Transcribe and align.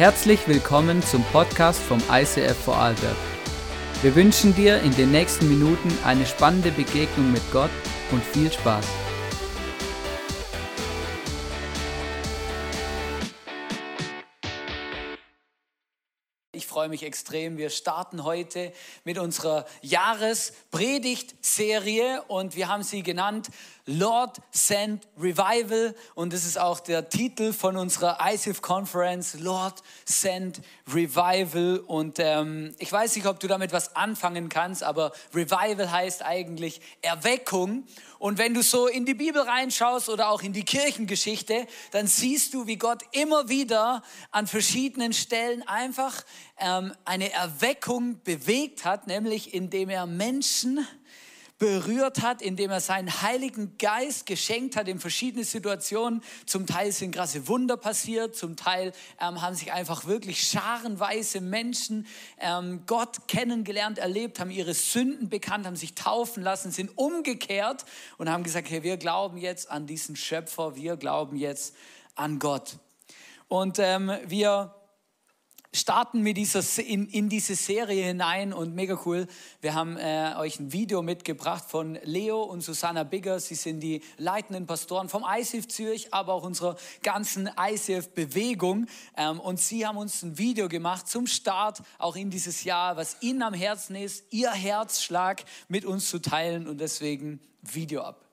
Herzlich 0.00 0.48
willkommen 0.48 1.02
zum 1.02 1.22
Podcast 1.24 1.78
vom 1.78 2.02
ICF 2.10 2.56
Vorarlberg. 2.56 3.16
Wir 4.00 4.14
wünschen 4.14 4.54
dir 4.54 4.80
in 4.80 4.96
den 4.96 5.10
nächsten 5.10 5.46
Minuten 5.46 5.92
eine 6.06 6.24
spannende 6.24 6.70
Begegnung 6.70 7.30
mit 7.30 7.42
Gott 7.52 7.68
und 8.10 8.24
viel 8.24 8.50
Spaß. 8.50 8.86
Ich 16.52 16.66
freue 16.66 16.88
mich 16.88 17.02
extrem. 17.02 17.58
Wir 17.58 17.68
starten 17.68 18.24
heute 18.24 18.72
mit 19.04 19.18
unserer 19.18 19.66
Jahrespredigtserie 19.82 22.22
und 22.26 22.56
wir 22.56 22.68
haben 22.68 22.84
sie 22.84 23.02
genannt 23.02 23.50
Lord 23.90 24.40
Send 24.52 25.08
Revival. 25.18 25.96
Und 26.14 26.32
das 26.32 26.46
ist 26.46 26.58
auch 26.58 26.78
der 26.78 27.08
Titel 27.08 27.52
von 27.52 27.76
unserer 27.76 28.18
ICF 28.22 28.62
Conference, 28.62 29.34
Lord 29.40 29.82
Send 30.04 30.60
Revival. 30.92 31.78
Und 31.86 32.18
ähm, 32.20 32.72
ich 32.78 32.92
weiß 32.92 33.16
nicht, 33.16 33.26
ob 33.26 33.40
du 33.40 33.48
damit 33.48 33.72
was 33.72 33.96
anfangen 33.96 34.48
kannst, 34.48 34.84
aber 34.84 35.12
Revival 35.34 35.90
heißt 35.90 36.24
eigentlich 36.24 36.80
Erweckung. 37.02 37.84
Und 38.20 38.38
wenn 38.38 38.54
du 38.54 38.62
so 38.62 38.86
in 38.86 39.06
die 39.06 39.14
Bibel 39.14 39.42
reinschaust 39.42 40.08
oder 40.08 40.30
auch 40.30 40.42
in 40.42 40.52
die 40.52 40.64
Kirchengeschichte, 40.64 41.66
dann 41.90 42.06
siehst 42.06 42.54
du, 42.54 42.68
wie 42.68 42.76
Gott 42.76 43.02
immer 43.10 43.48
wieder 43.48 44.02
an 44.30 44.46
verschiedenen 44.46 45.12
Stellen 45.12 45.66
einfach 45.66 46.22
ähm, 46.58 46.92
eine 47.04 47.32
Erweckung 47.32 48.20
bewegt 48.22 48.84
hat, 48.84 49.08
nämlich 49.08 49.52
indem 49.52 49.88
er 49.88 50.06
Menschen 50.06 50.86
berührt 51.60 52.22
hat, 52.22 52.40
indem 52.40 52.70
er 52.70 52.80
seinen 52.80 53.22
Heiligen 53.22 53.76
Geist 53.76 54.24
geschenkt 54.24 54.76
hat 54.76 54.88
in 54.88 54.98
verschiedene 54.98 55.44
Situationen. 55.44 56.22
Zum 56.46 56.66
Teil 56.66 56.90
sind 56.90 57.14
krasse 57.14 57.46
Wunder 57.48 57.76
passiert, 57.76 58.34
zum 58.34 58.56
Teil 58.56 58.92
ähm, 59.20 59.42
haben 59.42 59.54
sich 59.54 59.70
einfach 59.70 60.06
wirklich 60.06 60.42
scharenweise 60.42 61.42
Menschen 61.42 62.06
ähm, 62.38 62.84
Gott 62.86 63.28
kennengelernt, 63.28 63.98
erlebt, 63.98 64.40
haben 64.40 64.50
ihre 64.50 64.72
Sünden 64.72 65.28
bekannt, 65.28 65.66
haben 65.66 65.76
sich 65.76 65.94
taufen 65.94 66.42
lassen, 66.42 66.72
sind 66.72 66.96
umgekehrt 66.96 67.84
und 68.16 68.30
haben 68.30 68.42
gesagt, 68.42 68.70
hey, 68.70 68.82
wir 68.82 68.96
glauben 68.96 69.36
jetzt 69.36 69.70
an 69.70 69.86
diesen 69.86 70.16
Schöpfer, 70.16 70.76
wir 70.76 70.96
glauben 70.96 71.36
jetzt 71.36 71.76
an 72.14 72.38
Gott. 72.38 72.78
Und 73.48 73.78
ähm, 73.78 74.10
wir 74.26 74.74
starten 75.72 76.22
mit 76.22 76.36
dieser, 76.36 76.62
in, 76.82 77.06
in 77.06 77.28
diese 77.28 77.54
Serie 77.54 78.04
hinein 78.06 78.52
und 78.52 78.74
mega 78.74 78.98
cool. 79.04 79.26
Wir 79.60 79.74
haben 79.74 79.96
äh, 79.96 80.34
euch 80.38 80.58
ein 80.58 80.72
Video 80.72 81.02
mitgebracht 81.02 81.64
von 81.68 81.98
Leo 82.02 82.42
und 82.42 82.62
Susanna 82.62 83.04
Bigger. 83.04 83.38
Sie 83.38 83.54
sind 83.54 83.80
die 83.80 84.02
leitenden 84.16 84.66
Pastoren 84.66 85.08
vom 85.08 85.24
ICF 85.28 85.68
Zürich, 85.68 86.12
aber 86.12 86.34
auch 86.34 86.44
unserer 86.44 86.76
ganzen 87.02 87.48
ICF-Bewegung. 87.58 88.86
Ähm, 89.16 89.38
und 89.40 89.60
sie 89.60 89.86
haben 89.86 89.98
uns 89.98 90.22
ein 90.22 90.38
Video 90.38 90.68
gemacht 90.68 91.08
zum 91.08 91.26
Start 91.26 91.82
auch 91.98 92.16
in 92.16 92.30
dieses 92.30 92.64
Jahr, 92.64 92.96
was 92.96 93.18
ihnen 93.20 93.42
am 93.42 93.54
Herzen 93.54 93.94
ist, 93.94 94.24
ihr 94.30 94.50
Herzschlag 94.50 95.44
mit 95.68 95.84
uns 95.84 96.08
zu 96.08 96.20
teilen 96.20 96.66
und 96.66 96.78
deswegen 96.80 97.40
Video 97.62 98.02
ab. 98.02 98.29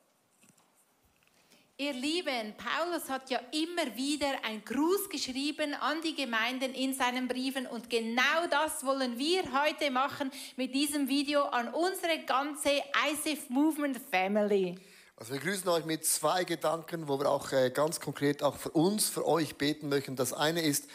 Ihr 1.79 1.93
Lieben, 1.93 2.55
Paulus 2.57 3.07
hat 3.07 3.29
ja 3.29 3.39
immer 3.51 3.95
wieder 3.95 4.29
ein 4.43 4.65
Gruß 4.65 5.09
geschrieben 5.11 5.75
an 5.75 6.01
die 6.01 6.15
Gemeinden 6.15 6.73
in 6.73 6.95
seinen 6.95 7.27
Briefen 7.27 7.67
und 7.67 7.87
genau 7.87 8.47
das 8.49 8.83
wollen 8.83 9.19
wir 9.19 9.43
heute 9.43 9.91
machen 9.91 10.31
mit 10.55 10.73
diesem 10.73 11.07
Video 11.07 11.43
an 11.43 11.71
unsere 11.71 12.25
ganze 12.25 12.81
ISIF 13.11 13.51
Movement 13.51 13.99
Family. 14.09 14.79
Also 15.17 15.33
wir 15.33 15.39
grüßen 15.39 15.69
euch 15.69 15.85
mit 15.85 16.03
zwei 16.03 16.45
Gedanken, 16.45 17.07
wo 17.07 17.19
wir 17.19 17.29
auch 17.29 17.51
äh, 17.51 17.69
ganz 17.69 17.99
konkret 17.99 18.41
auch 18.41 18.55
für 18.55 18.71
uns, 18.71 19.07
für 19.09 19.27
euch 19.27 19.55
beten 19.55 19.87
möchten. 19.87 20.15
Das 20.15 20.33
eine 20.33 20.63
ist, 20.63 20.87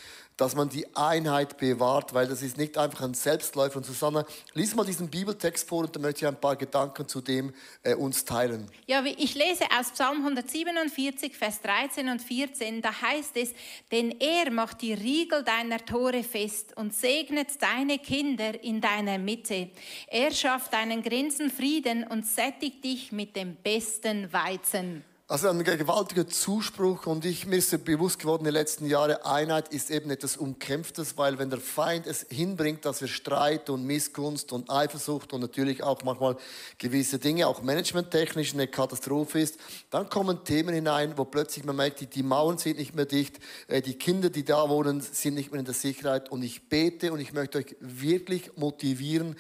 dass 0.43 0.57
man 0.57 0.69
die 0.69 0.85
Einheit 0.97 1.57
bewahrt, 1.57 2.15
weil 2.15 2.27
das 2.27 2.43
ist 2.43 2.59
nicht 2.59 2.77
einfach 2.77 3.03
ein 3.03 3.15
Selbstläufer. 3.15 3.77
Und 3.77 3.87
Susanne, 3.87 4.27
lies 4.55 4.75
mal 4.75 4.85
diesen 4.85 5.09
Bibeltext 5.09 5.69
vor 5.69 5.85
und 5.85 5.95
dann 5.95 6.03
möchte 6.03 6.25
ich 6.25 6.27
ein 6.27 6.41
paar 6.41 6.57
Gedanken 6.57 7.07
zu 7.07 7.21
dem 7.21 7.55
äh, 7.85 7.95
uns 7.95 8.25
teilen. 8.25 8.69
Ja, 8.89 9.05
ich 9.05 9.37
lese 9.37 9.63
aus 9.79 9.93
Psalm 9.93 10.17
147, 10.19 11.37
Vers 11.37 11.61
13 11.63 12.09
und 12.09 12.21
14, 12.21 12.83
da 12.83 12.91
heißt 13.03 13.37
es, 13.37 13.53
denn 13.93 14.17
er 14.19 14.51
macht 14.51 14.83
die 14.83 14.95
Riegel 14.95 15.45
deiner 15.45 15.79
Tore 15.79 16.25
fest 16.25 16.77
und 16.77 16.93
segnet 16.93 17.63
deine 17.63 18.01
Kinder 18.01 18.65
in 18.65 18.81
deiner 18.81 19.19
Mitte. 19.19 19.71
Er 20.09 20.33
schafft 20.33 20.73
deinen 20.73 21.05
Grenzen 21.05 21.51
Frieden 21.51 22.05
und 22.05 22.27
sättigt 22.27 22.83
dich 22.83 23.13
mit 23.13 23.37
dem 23.37 23.55
besten 23.55 24.33
Weizen. 24.33 25.05
Also 25.33 25.49
ein 25.49 25.65
gewaltiger 25.65 26.29
Zuspruch 26.29 27.07
und 27.07 27.25
ich, 27.25 27.47
mir 27.47 27.57
ist 27.57 27.87
bewusst 27.87 28.19
geworden 28.19 28.43
in 28.43 28.53
den 28.53 28.53
letzten 28.53 28.85
Jahren, 28.85 29.17
Einheit 29.25 29.73
ist 29.73 29.91
eben 29.91 30.11
etwas 30.11 30.37
Umkämpftes, 30.37 31.17
weil 31.17 31.39
wenn 31.39 31.49
der 31.49 31.59
Feind 31.59 32.07
es 32.07 32.27
hinbringt, 32.29 32.85
dass 32.85 33.01
wir 33.01 33.09
Streit 33.09 33.71
und 33.71 33.87
Missgunst 33.87 34.53
und 34.53 34.69
Eifersucht 34.69 35.33
und 35.33 35.41
natürlich 35.41 35.83
auch 35.83 36.03
manchmal 36.05 36.37
gewisse 36.77 37.19
Dinge, 37.19 37.47
auch 37.47 37.63
managementtechnisch 37.63 38.53
eine 38.53 38.69
Katastrophe 38.69 39.41
ist, 39.41 39.57
dann 39.89 40.11
kommen 40.11 40.45
Themen 40.45 40.75
hinein, 40.75 41.17
wo 41.17 41.25
plötzlich 41.25 41.65
man 41.65 41.77
merkt, 41.77 42.01
die, 42.01 42.09
die 42.09 42.23
Mauern 42.23 42.59
sind 42.59 42.77
nicht 42.77 42.95
mehr 42.95 43.07
dicht, 43.07 43.39
äh, 43.69 43.81
die 43.81 43.95
Kinder, 43.95 44.29
die 44.29 44.45
da 44.45 44.69
wohnen, 44.69 45.01
sind 45.01 45.33
nicht 45.33 45.51
mehr 45.51 45.61
in 45.61 45.65
der 45.65 45.73
Sicherheit. 45.73 46.31
Und 46.31 46.43
ich 46.43 46.69
bete 46.69 47.11
und 47.11 47.21
ich 47.21 47.33
möchte 47.33 47.57
euch 47.57 47.75
wirklich 47.81 48.55
motivieren, 48.59 49.37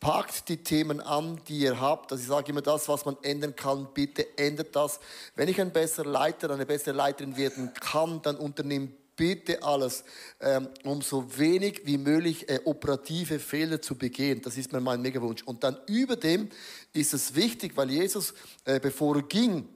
Packt 0.00 0.48
die 0.48 0.58
Themen 0.58 1.00
an, 1.00 1.40
die 1.48 1.60
ihr 1.60 1.80
habt. 1.80 2.12
Also 2.12 2.22
ich 2.22 2.28
sage 2.28 2.52
immer 2.52 2.62
das, 2.62 2.88
was 2.88 3.04
man 3.04 3.16
ändern 3.22 3.56
kann, 3.56 3.88
bitte 3.94 4.38
ändert 4.38 4.76
das. 4.76 5.00
Wenn 5.34 5.48
ich 5.48 5.60
ein 5.60 5.72
besserer 5.72 6.08
Leiter, 6.08 6.50
eine 6.50 6.66
bessere 6.66 6.94
Leiterin 6.94 7.36
werden 7.36 7.72
kann, 7.74 8.20
dann 8.22 8.36
unternehmt 8.36 8.94
bitte 9.16 9.62
alles, 9.62 10.04
ähm, 10.40 10.68
um 10.84 11.00
so 11.00 11.38
wenig 11.38 11.82
wie 11.84 11.98
möglich 11.98 12.48
äh, 12.48 12.60
operative 12.64 13.38
Fehler 13.38 13.80
zu 13.80 13.96
begehen. 13.96 14.42
Das 14.42 14.56
ist 14.56 14.72
mir 14.72 14.80
mein 14.80 15.00
Megawunsch. 15.00 15.42
Und 15.42 15.64
dann 15.64 15.78
über 15.86 16.16
dem 16.16 16.50
ist 16.92 17.14
es 17.14 17.34
wichtig, 17.34 17.76
weil 17.76 17.90
Jesus, 17.90 18.34
äh, 18.64 18.78
bevor 18.78 19.16
er 19.16 19.22
ging, 19.22 19.68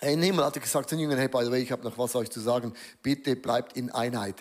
in 0.00 0.22
Himmel 0.22 0.44
hat 0.44 0.54
er 0.54 0.62
gesagt 0.62 0.88
zu 0.88 0.94
den 0.94 1.02
Jüngern, 1.02 1.18
hey, 1.18 1.26
by 1.26 1.44
the 1.44 1.50
way, 1.50 1.60
ich 1.60 1.72
habe 1.72 1.82
noch 1.82 1.98
was 1.98 2.14
euch 2.14 2.30
zu 2.30 2.38
sagen, 2.38 2.72
bitte 3.02 3.34
bleibt 3.34 3.76
in 3.76 3.90
Einheit. 3.90 4.36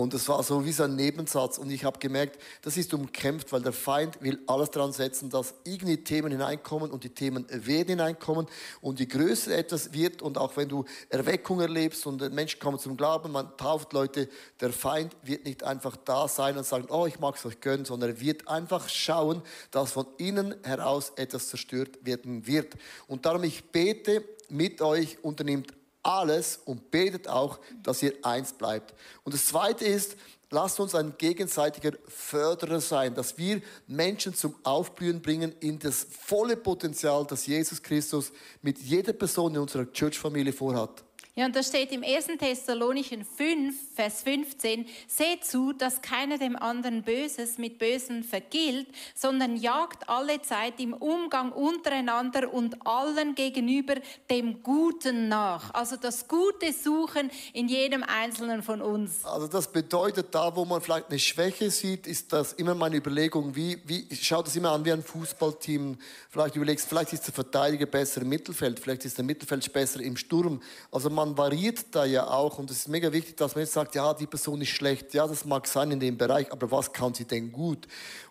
Und 0.00 0.14
es 0.14 0.28
war 0.28 0.42
so 0.42 0.64
wie 0.64 0.72
so 0.72 0.84
ein 0.84 0.96
Nebensatz 0.96 1.58
und 1.58 1.70
ich 1.70 1.84
habe 1.84 1.98
gemerkt, 1.98 2.40
das 2.62 2.76
ist 2.76 2.94
umkämpft, 2.94 3.52
weil 3.52 3.60
der 3.60 3.72
Feind 3.72 4.20
will 4.22 4.38
alles 4.46 4.70
dran 4.70 4.92
setzen, 4.92 5.28
dass 5.28 5.54
irgendwie 5.64 5.98
Themen 5.98 6.32
hineinkommen 6.32 6.90
und 6.90 7.04
die 7.04 7.10
Themen 7.10 7.46
werden 7.50 7.88
hineinkommen 7.88 8.46
und 8.80 8.98
je 8.98 9.06
größer 9.06 9.56
etwas 9.56 9.92
wird 9.92 10.22
und 10.22 10.38
auch 10.38 10.56
wenn 10.56 10.68
du 10.68 10.84
Erweckung 11.10 11.60
erlebst 11.60 12.06
und 12.06 12.32
Menschen 12.32 12.58
kommen 12.60 12.78
zum 12.78 12.96
Glauben, 12.96 13.30
man 13.30 13.54
tauft 13.58 13.92
Leute, 13.92 14.28
der 14.60 14.72
Feind 14.72 15.14
wird 15.22 15.44
nicht 15.44 15.64
einfach 15.64 15.96
da 15.96 16.28
sein 16.28 16.56
und 16.56 16.64
sagen, 16.64 16.86
oh, 16.88 17.06
ich 17.06 17.20
mag 17.20 17.36
es 17.36 17.44
euch 17.44 17.60
gönnen, 17.60 17.84
sondern 17.84 18.10
er 18.10 18.20
wird 18.20 18.48
einfach 18.48 18.88
schauen, 18.88 19.42
dass 19.70 19.92
von 19.92 20.06
innen 20.16 20.54
heraus 20.62 21.12
etwas 21.16 21.48
zerstört 21.48 21.98
werden 22.06 22.46
wird. 22.46 22.74
Und 23.06 23.26
darum 23.26 23.44
ich 23.44 23.70
bete, 23.70 24.24
mit 24.48 24.82
euch, 24.82 25.22
unternimmt 25.22 25.72
alles 26.02 26.60
und 26.64 26.90
betet 26.90 27.28
auch, 27.28 27.58
dass 27.82 28.02
ihr 28.02 28.14
eins 28.22 28.52
bleibt. 28.52 28.94
Und 29.24 29.34
das 29.34 29.46
Zweite 29.46 29.84
ist, 29.84 30.16
lasst 30.50 30.80
uns 30.80 30.94
ein 30.94 31.14
gegenseitiger 31.16 31.92
Förderer 32.06 32.80
sein, 32.80 33.14
dass 33.14 33.38
wir 33.38 33.62
Menschen 33.86 34.34
zum 34.34 34.54
Aufblühen 34.62 35.22
bringen 35.22 35.54
in 35.60 35.78
das 35.78 36.06
volle 36.10 36.56
Potenzial, 36.56 37.24
das 37.26 37.46
Jesus 37.46 37.82
Christus 37.82 38.32
mit 38.62 38.78
jeder 38.78 39.12
Person 39.12 39.54
in 39.54 39.60
unserer 39.60 39.90
Church-Familie 39.90 40.52
vorhat. 40.52 41.04
Ja, 41.40 41.46
und 41.46 41.56
da 41.56 41.62
steht 41.62 41.90
im 41.90 42.04
1. 42.04 42.26
Thessalonischen 42.38 43.24
5, 43.24 43.74
Vers 43.94 44.20
15, 44.24 44.84
seht 45.08 45.42
zu, 45.42 45.72
dass 45.72 46.02
keiner 46.02 46.36
dem 46.36 46.54
anderen 46.54 47.02
Böses 47.02 47.56
mit 47.56 47.78
Bösen 47.78 48.24
vergilt, 48.24 48.88
sondern 49.14 49.56
jagt 49.56 50.06
alle 50.10 50.42
Zeit 50.42 50.78
im 50.80 50.92
Umgang 50.92 51.50
untereinander 51.52 52.52
und 52.52 52.86
allen 52.86 53.34
gegenüber 53.34 53.94
dem 54.28 54.62
Guten 54.62 55.28
nach. 55.28 55.72
Also 55.72 55.96
das 55.96 56.28
Gute 56.28 56.74
suchen 56.74 57.30
in 57.54 57.68
jedem 57.68 58.02
Einzelnen 58.02 58.62
von 58.62 58.82
uns. 58.82 59.24
Also 59.24 59.46
das 59.46 59.72
bedeutet, 59.72 60.34
da 60.34 60.54
wo 60.54 60.66
man 60.66 60.82
vielleicht 60.82 61.08
eine 61.08 61.18
Schwäche 61.18 61.70
sieht, 61.70 62.06
ist 62.06 62.34
das 62.34 62.52
immer 62.52 62.74
meine 62.74 62.96
Überlegung, 62.96 63.56
wie, 63.56 63.78
wie 63.86 64.06
schaut 64.14 64.46
das 64.46 64.56
immer 64.56 64.72
an 64.72 64.84
wie 64.84 64.92
ein 64.92 65.02
Fußballteam. 65.02 65.96
Vielleicht 66.28 66.56
überlegst, 66.56 66.86
vielleicht 66.86 67.14
ist 67.14 67.26
der 67.26 67.32
Verteidiger 67.32 67.86
besser 67.86 68.20
im 68.20 68.28
Mittelfeld, 68.28 68.78
vielleicht 68.78 69.06
ist 69.06 69.16
der 69.16 69.24
Mittelfeld 69.24 69.72
besser 69.72 70.00
im 70.00 70.18
Sturm. 70.18 70.60
Also 70.92 71.08
man 71.08 71.29
variiert 71.36 71.86
da 71.92 72.04
ja 72.04 72.28
auch 72.28 72.58
und 72.58 72.70
es 72.70 72.78
ist 72.78 72.88
mega 72.88 73.12
wichtig, 73.12 73.36
dass 73.36 73.54
man 73.54 73.64
jetzt 73.64 73.72
sagt, 73.72 73.94
ja, 73.94 74.14
die 74.14 74.26
Person 74.26 74.60
ist 74.60 74.68
schlecht, 74.68 75.14
ja, 75.14 75.26
das 75.26 75.44
mag 75.44 75.66
sein 75.66 75.90
in 75.90 76.00
dem 76.00 76.16
Bereich, 76.16 76.50
aber 76.52 76.70
was 76.70 76.92
kann 76.92 77.14
sie 77.14 77.24
denn 77.24 77.52
gut? 77.52 77.86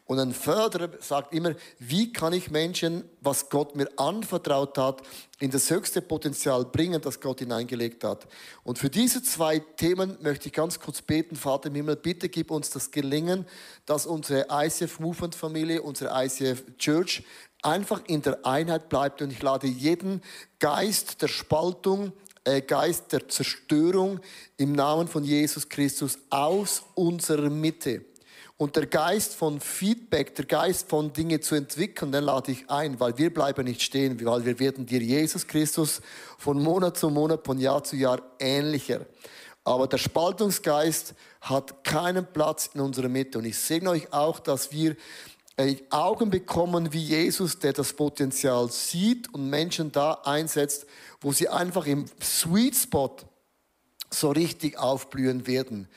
Und 0.05 0.17
ein 0.17 0.33
Förderer 0.33 0.89
sagt 1.01 1.35
immer, 1.35 1.53
wie 1.77 2.11
kann 2.11 2.33
ich 2.33 2.49
Menschen, 2.49 3.03
was 3.21 3.49
Gott 3.49 3.75
mir 3.75 3.87
anvertraut 3.97 4.75
hat, 4.79 5.03
in 5.39 5.51
das 5.51 5.69
höchste 5.69 6.01
Potenzial 6.01 6.65
bringen, 6.65 6.99
das 6.99 7.19
Gott 7.19 7.39
hineingelegt 7.39 8.03
hat. 8.03 8.27
Und 8.63 8.79
für 8.79 8.89
diese 8.89 9.21
zwei 9.21 9.59
Themen 9.59 10.17
möchte 10.21 10.47
ich 10.47 10.53
ganz 10.53 10.79
kurz 10.79 11.03
beten, 11.03 11.35
Vater 11.35 11.67
im 11.67 11.75
Himmel, 11.75 11.95
bitte 11.95 12.27
gib 12.27 12.49
uns 12.49 12.71
das 12.71 12.89
Gelingen, 12.89 13.45
dass 13.85 14.07
unsere 14.07 14.47
ICF 14.51 14.99
Movement 14.99 15.35
Familie, 15.35 15.83
unsere 15.83 16.11
ICF 16.25 16.63
Church 16.79 17.23
einfach 17.61 18.01
in 18.07 18.23
der 18.23 18.45
Einheit 18.45 18.89
bleibt. 18.89 19.21
Und 19.21 19.31
ich 19.31 19.41
lade 19.41 19.67
jeden 19.67 20.21
Geist 20.59 21.21
der 21.21 21.27
Spaltung, 21.27 22.13
Geist 22.43 23.11
der 23.11 23.27
Zerstörung 23.27 24.19
im 24.57 24.73
Namen 24.73 25.07
von 25.07 25.23
Jesus 25.23 25.69
Christus 25.69 26.17
aus 26.29 26.83
unserer 26.95 27.49
Mitte. 27.49 28.05
Und 28.57 28.75
der 28.75 28.87
Geist 28.87 29.35
von 29.35 29.61
Feedback, 29.61 30.35
der 30.35 30.43
Geist 30.43 30.89
von 30.89 31.13
Dinge 31.13 31.39
zu 31.39 31.55
entwickeln, 31.55 32.11
den 32.11 32.25
lade 32.25 32.51
ich 32.51 32.69
ein, 32.69 32.99
weil 32.99 33.17
wir 33.17 33.33
bleiben 33.33 33.65
nicht 33.65 33.81
stehen, 33.81 34.23
weil 34.25 34.43
wir 34.43 34.59
werden 34.59 34.85
dir 34.85 35.01
Jesus 35.01 35.47
Christus 35.47 36.01
von 36.37 36.61
Monat 36.61 36.97
zu 36.97 37.09
Monat, 37.09 37.45
von 37.45 37.57
Jahr 37.57 37.83
zu 37.85 37.95
Jahr 37.95 38.21
ähnlicher. 38.37 39.05
Aber 39.63 39.87
der 39.87 39.97
Spaltungsgeist 39.97 41.13
hat 41.39 41.85
keinen 41.85 42.25
Platz 42.25 42.71
in 42.73 42.81
unserer 42.81 43.07
Mitte. 43.07 43.37
Und 43.37 43.45
ich 43.45 43.57
segne 43.57 43.91
euch 43.91 44.11
auch, 44.11 44.39
dass 44.39 44.73
wir 44.73 44.97
äh, 45.55 45.75
Augen 45.89 46.29
bekommen 46.29 46.91
wie 46.91 47.03
Jesus, 47.03 47.59
der 47.59 47.73
das 47.73 47.93
Potenzial 47.93 48.69
sieht 48.71 49.33
und 49.33 49.49
Menschen 49.49 49.91
da 49.91 50.13
einsetzt, 50.25 50.85
wo 51.21 51.31
sie 51.31 51.49
einfach 51.49 51.85
im 51.85 52.05
Sweet 52.21 52.75
Spot 52.75 53.15
so 54.09 54.31
richtig 54.31 54.77
aufblühen 54.77 55.47
werden. 55.47 55.87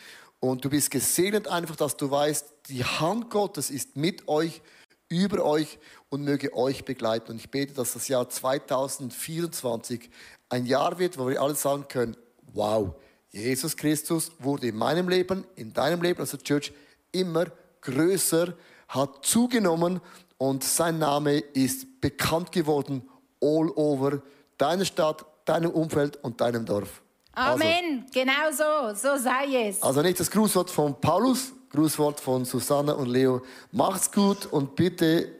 Und 0.40 0.64
du 0.64 0.70
bist 0.70 0.90
gesegnet 0.90 1.46
einfach, 1.48 1.76
dass 1.76 1.96
du 1.96 2.10
weißt, 2.10 2.46
die 2.69 2.84
Hand 2.84 3.30
Gottes 3.30 3.70
ist 3.70 3.96
mit 3.96 4.26
euch, 4.28 4.60
über 5.08 5.44
euch 5.44 5.78
und 6.08 6.24
möge 6.24 6.54
euch 6.56 6.84
begleiten. 6.84 7.32
Und 7.32 7.36
ich 7.36 7.50
bete, 7.50 7.74
dass 7.74 7.92
das 7.92 8.08
Jahr 8.08 8.28
2024 8.28 10.10
ein 10.48 10.66
Jahr 10.66 10.98
wird, 10.98 11.19
wo 11.19 11.28
wir 11.28 11.40
alle 11.40 11.54
sagen 11.54 11.86
können, 11.88 12.16
wow, 12.52 12.94
Jesus 13.30 13.76
Christus 13.76 14.32
wurde 14.38 14.68
in 14.68 14.76
meinem 14.76 15.08
Leben, 15.08 15.44
in 15.54 15.72
deinem 15.72 16.02
Leben, 16.02 16.20
also 16.20 16.36
Church, 16.36 16.72
immer 17.12 17.46
größer, 17.80 18.54
hat 18.88 19.25
zugenommen 19.25 20.00
und 20.36 20.64
sein 20.64 20.98
Name 20.98 21.38
ist 21.38 22.00
bekannt 22.00 22.52
geworden 22.52 23.08
all 23.40 23.70
over 23.70 24.22
deiner 24.62 24.85
Stadt, 24.85 25.25
deinem 25.44 25.73
Umfeld 25.73 26.17
und 26.23 26.41
deinem 26.41 26.64
Dorf. 26.64 27.03
Amen, 27.35 28.05
also, 28.06 28.12
genau 28.12 28.50
so, 28.53 28.94
so 28.94 29.17
sei 29.20 29.69
es. 29.69 29.82
Also 29.82 30.03
nicht 30.03 30.20
das 30.20 30.31
Grußwort 30.31 30.70
von 30.70 31.00
Paulus, 31.00 31.53
Grußwort 31.70 32.20
von 32.20 32.44
Susanne 32.44 32.94
und 32.94 33.09
Leo. 33.09 33.43
Macht's 33.73 34.12
gut 34.12 34.47
und 34.47 34.76
bitte 34.76 35.32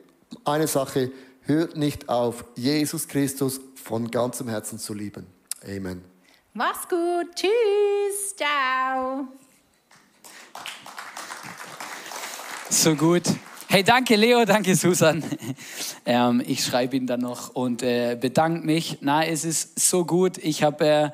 eine 0.45 0.67
Sache, 0.67 1.13
hört 1.43 1.77
nicht 1.77 2.09
auf, 2.09 2.45
Jesus 2.57 3.07
Christus 3.07 3.61
von 3.85 4.11
ganzem 4.11 4.49
Herzen 4.49 4.79
zu 4.79 4.93
lieben. 4.93 5.27
Amen. 5.65 6.03
Mach's 6.55 6.89
gut, 6.89 7.35
tschüss, 7.37 8.35
ciao. 8.37 9.29
So 12.71 12.95
gut. 12.97 13.23
Hey, 13.73 13.83
danke 13.83 14.17
Leo, 14.17 14.45
danke 14.45 14.77
Susan. 14.77 15.25
Ähm, 16.05 16.43
ich 16.47 16.63
schreibe 16.63 16.95
ihn 16.95 17.07
dann 17.07 17.21
noch 17.21 17.55
und 17.55 17.83
äh, 17.83 18.19
bedanke 18.21 18.67
mich. 18.67 18.99
Na, 19.01 19.25
es 19.25 19.47
ist 19.47 19.81
so 19.81 20.05
gut. 20.05 20.37
Ich 20.37 20.63
habe 20.63 20.85
äh, 20.85 21.11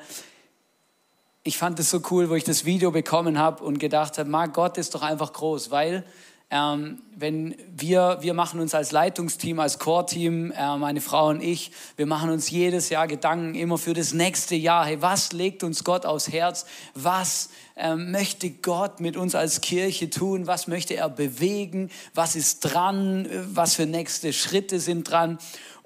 ich 1.43 1.57
fand 1.57 1.79
es 1.79 1.89
so 1.89 2.01
cool, 2.11 2.29
wo 2.29 2.35
ich 2.35 2.43
das 2.43 2.65
Video 2.65 2.91
bekommen 2.91 3.39
habe 3.39 3.63
und 3.63 3.79
gedacht 3.79 4.17
habe, 4.17 4.29
mag 4.29 4.53
Gott 4.53 4.77
ist 4.77 4.93
doch 4.93 5.03
einfach 5.03 5.31
groß, 5.31 5.71
weil 5.71 6.03
ähm, 6.49 7.01
wenn 7.19 7.55
wir, 7.75 8.19
wir 8.21 8.33
machen 8.33 8.61
uns 8.61 8.73
als 8.73 8.91
Leitungsteam, 8.91 9.59
als 9.59 9.77
Core-Team, 9.77 10.51
äh, 10.51 10.77
meine 10.77 11.01
Frau 11.01 11.27
und 11.27 11.43
ich, 11.43 11.71
wir 11.97 12.05
machen 12.05 12.29
uns 12.29 12.49
jedes 12.49 12.89
Jahr 12.89 13.07
Gedanken 13.07 13.55
immer 13.55 13.77
für 13.77 13.93
das 13.93 14.13
nächste 14.13 14.55
Jahr. 14.55 14.85
Hey, 14.85 15.01
was 15.01 15.33
legt 15.33 15.63
uns 15.63 15.83
Gott 15.83 16.05
aufs 16.05 16.31
Herz? 16.31 16.65
Was 16.93 17.49
ähm, 17.75 18.11
möchte 18.11 18.49
Gott 18.49 19.01
mit 19.01 19.17
uns 19.17 19.35
als 19.35 19.59
Kirche 19.59 20.09
tun? 20.09 20.47
Was 20.47 20.67
möchte 20.67 20.95
er 20.95 21.09
bewegen? 21.09 21.89
Was 22.13 22.37
ist 22.37 22.61
dran? 22.61 23.27
Was 23.53 23.75
für 23.75 23.85
nächste 23.85 24.31
Schritte 24.31 24.79
sind 24.79 25.09
dran? 25.09 25.39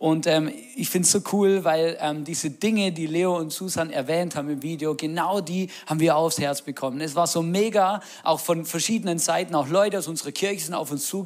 Und 0.03 0.27
ähm, 0.27 0.51
ich 0.75 0.89
finde 0.89 1.05
es 1.05 1.13
so 1.13 1.21
cool, 1.31 1.63
weil 1.63 1.97
ähm, 2.01 2.25
diese 2.25 2.49
Dinge, 2.49 2.91
die 2.91 3.07
Leo 3.07 3.37
und 3.37 3.53
Susan 3.53 3.89
erwähnt 3.89 4.35
haben 4.35 4.49
im 4.49 4.61
Video, 4.61 4.95
genau 4.95 5.39
die 5.39 5.69
haben 5.85 6.01
wir 6.01 6.17
aufs 6.17 6.39
Herz 6.39 6.61
bekommen. 6.61 6.99
Es 6.99 7.15
war 7.15 7.25
so 7.25 7.41
mega, 7.41 8.01
auch 8.21 8.41
von 8.41 8.65
verschiedenen 8.65 9.17
Seiten, 9.17 9.55
auch 9.55 9.69
Leute 9.69 9.97
aus 9.97 10.09
unserer 10.09 10.33
Kirche 10.33 10.65
sind 10.65 10.73
auf 10.73 10.91
uns 10.91 11.05
zugekommen 11.05 11.22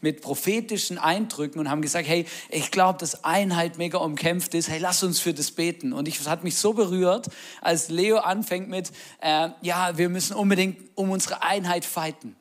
mit 0.00 0.20
prophetischen 0.22 0.98
Eindrücken 0.98 1.58
und 1.58 1.70
haben 1.70 1.82
gesagt, 1.82 2.08
hey, 2.08 2.26
ich 2.50 2.70
glaube, 2.70 2.98
dass 2.98 3.24
Einheit 3.24 3.78
mega 3.78 3.98
umkämpft 3.98 4.54
ist, 4.54 4.68
hey, 4.68 4.78
lass 4.78 5.02
uns 5.02 5.20
für 5.20 5.34
das 5.34 5.50
beten. 5.50 5.92
Und 5.92 6.08
ich, 6.08 6.18
das 6.18 6.28
hat 6.28 6.44
mich 6.44 6.56
so 6.56 6.72
berührt, 6.72 7.28
als 7.60 7.88
Leo 7.88 8.18
anfängt 8.18 8.68
mit, 8.68 8.90
äh, 9.20 9.50
ja, 9.62 9.96
wir 9.96 10.08
müssen 10.08 10.34
unbedingt 10.34 10.78
um 10.94 11.10
unsere 11.10 11.42
Einheit 11.42 11.84
fighten. 11.84 12.36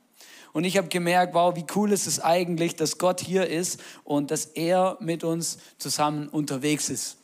Und 0.53 0.63
ich 0.63 0.77
habe 0.77 0.87
gemerkt, 0.87 1.33
wow, 1.33 1.53
wie 1.55 1.65
cool 1.75 1.91
ist 1.91 2.07
es 2.07 2.21
eigentlich, 2.21 2.77
dass 2.77 2.97
Gott 2.97 3.19
hier 3.19 3.47
ist 3.47 3.77
und 4.05 4.31
dass 4.31 4.45
er 4.45 4.97
mit 5.01 5.25
uns 5.25 5.57
zusammen 5.77 6.29
unterwegs 6.29 6.89
ist. 6.89 7.17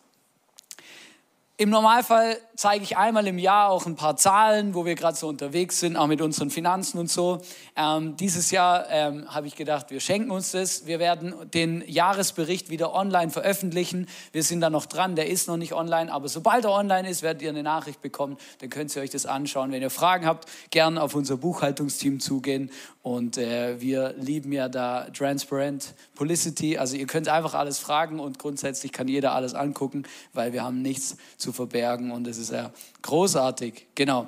Im 1.55 1.69
Normalfall 1.69 2.37
zeige 2.61 2.83
ich 2.83 2.95
einmal 2.95 3.25
im 3.25 3.39
Jahr 3.39 3.71
auch 3.71 3.87
ein 3.87 3.95
paar 3.95 4.17
Zahlen, 4.17 4.75
wo 4.75 4.85
wir 4.85 4.93
gerade 4.93 5.17
so 5.17 5.27
unterwegs 5.27 5.79
sind, 5.79 5.97
auch 5.97 6.05
mit 6.05 6.21
unseren 6.21 6.51
Finanzen 6.51 6.99
und 6.99 7.09
so. 7.09 7.41
Ähm, 7.75 8.15
dieses 8.17 8.51
Jahr 8.51 8.85
ähm, 8.91 9.25
habe 9.33 9.47
ich 9.47 9.55
gedacht, 9.55 9.89
wir 9.89 9.99
schenken 9.99 10.29
uns 10.29 10.51
das. 10.51 10.85
Wir 10.85 10.99
werden 10.99 11.33
den 11.55 11.83
Jahresbericht 11.87 12.69
wieder 12.69 12.93
online 12.93 13.31
veröffentlichen. 13.31 14.07
Wir 14.31 14.43
sind 14.43 14.61
da 14.61 14.69
noch 14.69 14.85
dran, 14.85 15.15
der 15.15 15.27
ist 15.27 15.47
noch 15.47 15.57
nicht 15.57 15.73
online, 15.73 16.13
aber 16.13 16.29
sobald 16.29 16.65
er 16.65 16.73
online 16.73 17.09
ist, 17.09 17.23
werdet 17.23 17.41
ihr 17.41 17.49
eine 17.49 17.63
Nachricht 17.63 17.99
bekommen. 17.99 18.37
Dann 18.59 18.69
könnt 18.69 18.95
ihr 18.95 19.01
euch 19.01 19.09
das 19.09 19.25
anschauen. 19.25 19.71
Wenn 19.71 19.81
ihr 19.81 19.89
Fragen 19.89 20.27
habt, 20.27 20.47
gerne 20.69 21.01
auf 21.01 21.15
unser 21.15 21.37
Buchhaltungsteam 21.37 22.19
zugehen. 22.19 22.69
Und 23.01 23.39
äh, 23.39 23.81
wir 23.81 24.13
lieben 24.19 24.51
ja 24.51 24.69
da 24.69 25.07
Transparent 25.09 25.95
Publicity. 26.13 26.77
Also 26.77 26.95
ihr 26.95 27.07
könnt 27.07 27.27
einfach 27.27 27.55
alles 27.55 27.79
fragen 27.79 28.19
und 28.19 28.37
grundsätzlich 28.37 28.91
kann 28.91 29.07
jeder 29.07 29.33
alles 29.33 29.55
angucken, 29.55 30.03
weil 30.33 30.53
wir 30.53 30.63
haben 30.63 30.83
nichts 30.83 31.17
zu 31.37 31.51
verbergen 31.51 32.11
und 32.11 32.27
es 32.27 32.37
ist 32.37 32.50
ja 32.51 32.71
großartig, 33.01 33.87
genau. 33.95 34.27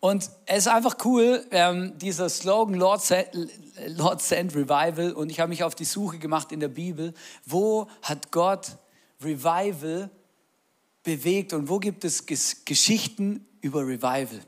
Und 0.00 0.28
es 0.44 0.58
ist 0.58 0.68
einfach 0.68 0.96
cool, 1.06 1.46
ähm, 1.50 1.96
dieser 1.96 2.28
Slogan 2.28 2.74
Lord 2.74 3.00
Send, 3.00 3.28
Lord 3.86 4.20
Send 4.20 4.54
Revival 4.54 5.12
und 5.12 5.30
ich 5.30 5.40
habe 5.40 5.48
mich 5.48 5.64
auf 5.64 5.74
die 5.74 5.86
Suche 5.86 6.18
gemacht 6.18 6.52
in 6.52 6.60
der 6.60 6.68
Bibel, 6.68 7.14
wo 7.46 7.88
hat 8.02 8.30
Gott 8.30 8.76
Revival 9.22 10.10
bewegt 11.02 11.54
und 11.54 11.70
wo 11.70 11.78
gibt 11.78 12.04
es 12.04 12.26
Geschichten 12.26 13.46
über 13.62 13.80
Revival? 13.80 14.40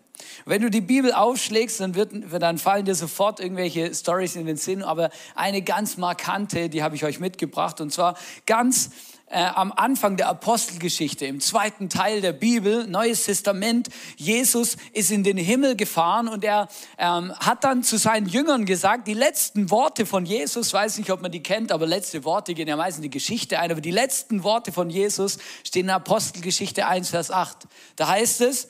Wenn 0.44 0.62
du 0.62 0.70
die 0.70 0.80
Bibel 0.80 1.12
aufschlägst, 1.12 1.80
dann, 1.80 1.94
wird, 1.94 2.12
dann 2.40 2.58
fallen 2.58 2.84
dir 2.84 2.94
sofort 2.94 3.40
irgendwelche 3.40 3.94
Stories 3.94 4.36
in 4.36 4.46
den 4.46 4.56
Sinn, 4.56 4.82
aber 4.82 5.10
eine 5.34 5.62
ganz 5.62 5.96
markante, 5.96 6.68
die 6.68 6.82
habe 6.82 6.96
ich 6.96 7.04
euch 7.04 7.20
mitgebracht 7.20 7.80
und 7.80 7.92
zwar 7.92 8.16
ganz 8.46 8.90
äh, 9.28 9.44
am 9.44 9.72
Anfang 9.72 10.16
der 10.16 10.28
Apostelgeschichte, 10.28 11.26
im 11.26 11.40
zweiten 11.40 11.88
Teil 11.88 12.20
der 12.20 12.32
Bibel, 12.32 12.86
Neues 12.86 13.24
Testament. 13.24 13.88
Jesus 14.16 14.76
ist 14.92 15.10
in 15.10 15.24
den 15.24 15.36
Himmel 15.36 15.74
gefahren 15.74 16.28
und 16.28 16.44
er 16.44 16.68
ähm, 16.96 17.32
hat 17.40 17.64
dann 17.64 17.82
zu 17.82 17.96
seinen 17.96 18.26
Jüngern 18.28 18.66
gesagt, 18.66 19.08
die 19.08 19.14
letzten 19.14 19.70
Worte 19.70 20.06
von 20.06 20.26
Jesus, 20.26 20.72
weiß 20.72 20.98
nicht, 20.98 21.10
ob 21.10 21.22
man 21.22 21.32
die 21.32 21.42
kennt, 21.42 21.72
aber 21.72 21.86
letzte 21.86 22.24
Worte 22.24 22.54
gehen 22.54 22.68
ja 22.68 22.76
meistens 22.76 22.98
in 22.98 23.10
die 23.10 23.18
Geschichte 23.18 23.58
ein, 23.58 23.72
aber 23.72 23.80
die 23.80 23.90
letzten 23.90 24.44
Worte 24.44 24.70
von 24.70 24.90
Jesus 24.90 25.38
stehen 25.64 25.86
in 25.86 25.90
Apostelgeschichte 25.90 26.86
1, 26.86 27.10
Vers 27.10 27.30
8. 27.30 27.66
Da 27.96 28.08
heißt 28.08 28.42
es, 28.42 28.68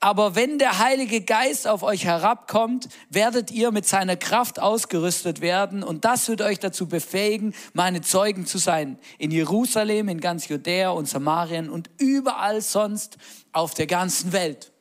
aber 0.00 0.34
wenn 0.34 0.58
der 0.58 0.78
Heilige 0.78 1.22
Geist 1.22 1.66
auf 1.66 1.82
euch 1.82 2.04
herabkommt, 2.04 2.88
werdet 3.08 3.50
ihr 3.50 3.70
mit 3.70 3.86
seiner 3.86 4.16
Kraft 4.16 4.60
ausgerüstet 4.60 5.40
werden 5.40 5.82
und 5.82 6.04
das 6.04 6.28
wird 6.28 6.42
euch 6.42 6.58
dazu 6.58 6.86
befähigen, 6.86 7.54
meine 7.72 8.02
Zeugen 8.02 8.46
zu 8.46 8.58
sein. 8.58 8.98
In 9.18 9.30
Jerusalem, 9.30 10.08
in 10.08 10.20
ganz 10.20 10.48
Judäa 10.48 10.90
und 10.90 11.08
Samarien 11.08 11.70
und 11.70 11.90
überall 11.98 12.60
sonst 12.60 13.16
auf 13.52 13.72
der 13.74 13.86
ganzen 13.86 14.32
Welt. 14.32 14.72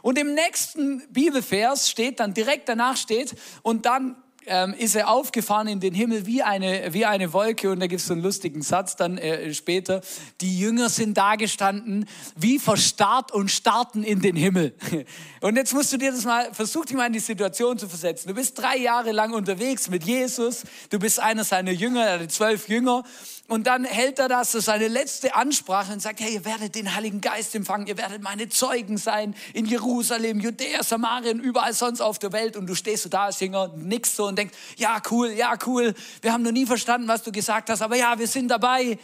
Und 0.00 0.18
im 0.18 0.34
nächsten 0.34 1.02
Bibelvers 1.12 1.90
steht 1.90 2.20
dann 2.20 2.32
direkt 2.32 2.68
danach 2.68 2.96
steht 2.96 3.34
und 3.62 3.84
dann 3.84 4.16
ähm, 4.48 4.74
ist 4.74 4.96
er 4.96 5.08
aufgefahren 5.08 5.68
in 5.68 5.80
den 5.80 5.94
Himmel 5.94 6.26
wie 6.26 6.42
eine, 6.42 6.92
wie 6.92 7.06
eine 7.06 7.32
Wolke. 7.32 7.70
Und 7.70 7.80
da 7.80 7.86
gibt 7.86 8.00
es 8.00 8.06
so 8.06 8.14
einen 8.14 8.22
lustigen 8.22 8.62
Satz 8.62 8.96
dann 8.96 9.18
äh, 9.18 9.52
später. 9.54 10.00
Die 10.40 10.58
Jünger 10.58 10.88
sind 10.88 11.16
da 11.16 11.36
gestanden, 11.36 12.06
wie 12.36 12.58
verstarrt 12.58 13.32
und 13.32 13.50
starten 13.50 14.02
in 14.02 14.20
den 14.20 14.36
Himmel. 14.36 14.74
Und 15.40 15.54
jetzt 15.54 15.72
musst 15.72 15.92
du 15.92 15.98
dir 15.98 16.10
das 16.10 16.24
mal, 16.24 16.52
versuch 16.52 16.84
dich 16.84 16.96
mal 16.96 17.06
in 17.06 17.12
die 17.12 17.20
Situation 17.20 17.78
zu 17.78 17.88
versetzen. 17.88 18.26
Du 18.26 18.34
bist 18.34 18.58
drei 18.58 18.76
Jahre 18.76 19.12
lang 19.12 19.32
unterwegs 19.32 19.88
mit 19.88 20.02
Jesus. 20.02 20.64
Du 20.90 20.98
bist 20.98 21.20
einer 21.20 21.44
seiner 21.44 21.70
Jünger, 21.70 22.04
er 22.04 22.14
hatte 22.14 22.26
zwölf 22.28 22.68
Jünger. 22.68 23.04
Und 23.48 23.66
dann 23.66 23.84
hält 23.84 24.18
er 24.18 24.28
das, 24.28 24.52
das 24.52 24.66
seine 24.66 24.88
letzte 24.88 25.34
Ansprache 25.34 25.90
und 25.94 26.00
sagt, 26.00 26.20
hey, 26.20 26.34
ihr 26.34 26.44
werdet 26.44 26.74
den 26.74 26.94
Heiligen 26.94 27.22
Geist 27.22 27.54
empfangen, 27.54 27.86
ihr 27.86 27.96
werdet 27.96 28.20
meine 28.20 28.50
Zeugen 28.50 28.98
sein 28.98 29.34
in 29.54 29.64
Jerusalem, 29.64 30.38
Judäa, 30.38 30.82
Samarien, 30.82 31.40
überall 31.40 31.72
sonst 31.72 32.02
auf 32.02 32.18
der 32.18 32.32
Welt. 32.32 32.58
Und 32.58 32.66
du 32.66 32.74
stehst 32.74 33.04
so 33.04 33.08
da 33.08 33.24
als 33.24 33.40
Jünger, 33.40 33.68
nix 33.74 34.14
so 34.14 34.26
und 34.26 34.36
denkst, 34.36 34.54
ja, 34.76 35.00
cool, 35.10 35.30
ja, 35.30 35.56
cool. 35.64 35.94
Wir 36.20 36.34
haben 36.34 36.42
noch 36.42 36.52
nie 36.52 36.66
verstanden, 36.66 37.08
was 37.08 37.22
du 37.22 37.32
gesagt 37.32 37.70
hast, 37.70 37.80
aber 37.80 37.96
ja, 37.96 38.18
wir 38.18 38.26
sind 38.26 38.48
dabei. 38.48 38.98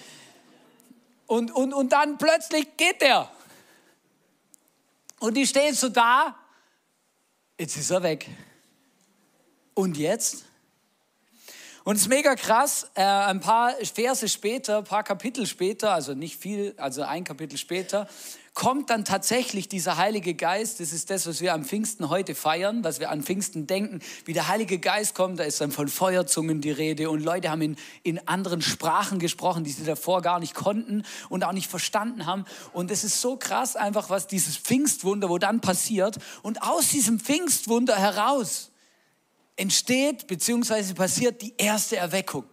Und, 1.27 1.51
und, 1.51 1.73
und 1.73 1.93
dann 1.93 2.19
plötzlich 2.19 2.77
geht 2.77 3.01
er. 3.01 3.31
Und 5.21 5.39
die 5.39 5.47
stehen 5.47 5.75
so 5.75 5.89
da, 5.89 6.37
jetzt 7.59 7.79
ist 7.79 7.91
er 7.91 8.03
weg. 8.03 8.29
Und 9.73 9.97
jetzt? 9.97 10.45
Und 11.87 11.97
es 11.97 12.03
ist 12.03 12.09
mega 12.09 12.35
krass, 12.35 12.91
äh, 12.95 13.03
ein 13.03 13.41
paar 13.41 13.75
Verse 13.95 14.27
später, 14.27 14.79
ein 14.79 14.85
paar 14.85 15.03
Kapitel 15.03 15.47
später, 15.47 15.93
also 15.93 16.15
nicht 16.15 16.41
viel, 16.41 16.73
also 16.79 17.03
ein 17.03 17.25
Kapitel 17.25 17.59
später, 17.59 18.09
kommt 18.55 18.89
dann 18.89 19.05
tatsächlich 19.05 19.69
dieser 19.69 19.99
Heilige 19.99 20.33
Geist. 20.33 20.81
Das 20.81 20.95
ist 20.95 21.11
das, 21.11 21.27
was 21.27 21.43
wir 21.43 21.53
am 21.53 21.63
Pfingsten 21.63 22.09
heute 22.09 22.35
feiern, 22.35 22.85
was 22.85 23.01
wir 23.01 23.11
an 23.11 23.23
Pfingsten 23.23 23.67
denken. 23.67 24.01
Wie 24.25 24.33
der 24.33 24.49
Heilige 24.49 24.79
Geist 24.79 25.15
kommt, 25.15 25.39
da 25.39 25.45
ist 25.45 25.61
dann 25.61 25.73
von 25.73 25.89
Feuerzungen 25.89 26.63
die 26.63 26.71
Rede 26.71 27.11
und 27.11 27.23
Leute 27.23 27.51
haben 27.51 27.61
in, 27.61 27.77
in 28.03 28.27
anderen 28.27 28.63
Sprachen 28.63 29.19
gesprochen, 29.19 29.65
die 29.65 29.73
sie 29.73 29.85
davor 29.85 30.23
gar 30.23 30.41
nicht 30.41 30.55
konnten 30.55 31.03
und 31.29 31.45
auch 31.45 31.53
nicht 31.53 31.69
verstanden 31.69 32.25
haben. 32.25 32.47
Und 32.73 32.91
es 32.91 33.05
ist 33.05 33.21
so 33.21 33.37
krass 33.37 33.77
einfach, 33.77 34.09
was 34.09 34.27
dieses 34.27 34.57
Pfingstwunder, 34.57 35.29
wo 35.29 35.37
dann 35.37 35.61
passiert. 35.61 36.17
Und 36.41 36.63
aus 36.63 36.89
diesem 36.89 37.21
Pfingstwunder 37.21 37.97
heraus 37.97 38.71
entsteht 39.57 40.27
bzw. 40.27 40.95
passiert 40.95 41.43
die 41.43 41.55
erste 41.57 41.97
Erweckung. 41.97 42.45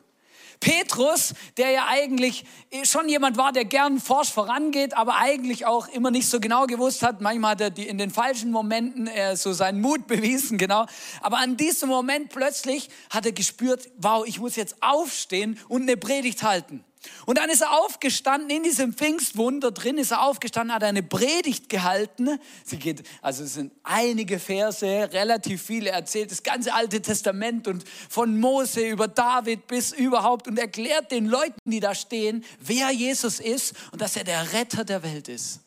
Petrus, 0.62 1.34
der 1.58 1.72
ja 1.72 1.88
eigentlich 1.88 2.46
schon 2.84 3.10
jemand 3.10 3.36
war, 3.36 3.52
der 3.52 3.66
gern 3.66 4.00
forsch 4.00 4.32
vorangeht, 4.32 4.96
aber 4.96 5.18
eigentlich 5.18 5.66
auch 5.66 5.88
immer 5.88 6.12
nicht 6.12 6.30
so 6.30 6.40
genau 6.40 6.68
gewusst 6.68 7.02
hat. 7.02 7.20
Manchmal 7.20 7.52
hat 7.52 7.62
er 7.62 7.70
die 7.72 7.88
in 7.88 7.98
den 7.98 8.12
falschen 8.12 8.52
Momenten 8.52 9.08
äh, 9.08 9.36
so 9.36 9.54
seinen 9.54 9.82
Mut 9.82 10.06
bewiesen, 10.08 10.60
genau. 10.60 10.86
Aber 11.22 11.40
an 11.40 11.58
diesem 11.58 11.90
Moment 11.90 12.30
plötzlich 12.30 12.90
hat 13.10 13.26
er 13.26 13.32
gespürt, 13.32 13.90
wow, 13.98 14.24
ich 14.26 14.40
muss 14.40 14.56
jetzt 14.56 14.76
aufstehen 14.82 15.60
und 15.68 15.82
eine 15.82 15.98
Predigt 15.98 16.44
halten. 16.44 16.86
Und 17.26 17.38
dann 17.38 17.50
ist 17.50 17.62
er 17.62 17.72
aufgestanden, 17.72 18.50
in 18.50 18.64
diesem 18.64 18.94
Pfingstwunder 18.94 19.72
drin 19.72 19.98
ist 19.98 20.12
er 20.12 20.24
aufgestanden, 20.24 20.76
hat 20.76 20.84
eine 20.84 21.02
Predigt 21.02 21.70
gehalten. 21.70 22.40
Sie 22.64 22.78
geht, 22.78 23.04
also 23.22 23.44
es 23.44 23.56
sind 23.56 23.72
einige 23.84 24.38
Verse, 24.40 24.86
relativ 24.86 25.64
viele 25.64 25.90
erzählt, 25.90 26.32
das 26.32 26.44
ganze 26.44 26.74
Alte 26.74 27.02
Testament 27.02 27.68
und 27.68 27.84
von 28.10 28.40
Mose 28.40 28.88
über 28.88 29.08
David 29.08 29.68
bis 29.68 29.92
überhaupt 29.92 30.48
und 30.48 30.60
erklärt 30.60 31.12
den 31.12 31.26
Leuten, 31.26 31.60
die 31.66 31.80
da 31.80 31.96
stehen, 31.96 32.44
wer 32.60 32.92
Jesus 32.92 33.40
ist 33.40 33.74
und 33.92 34.02
dass 34.02 34.16
er 34.16 34.24
der 34.24 34.54
Retter 34.54 34.84
der 34.84 35.02
Welt 35.02 35.28
ist. 35.28 35.62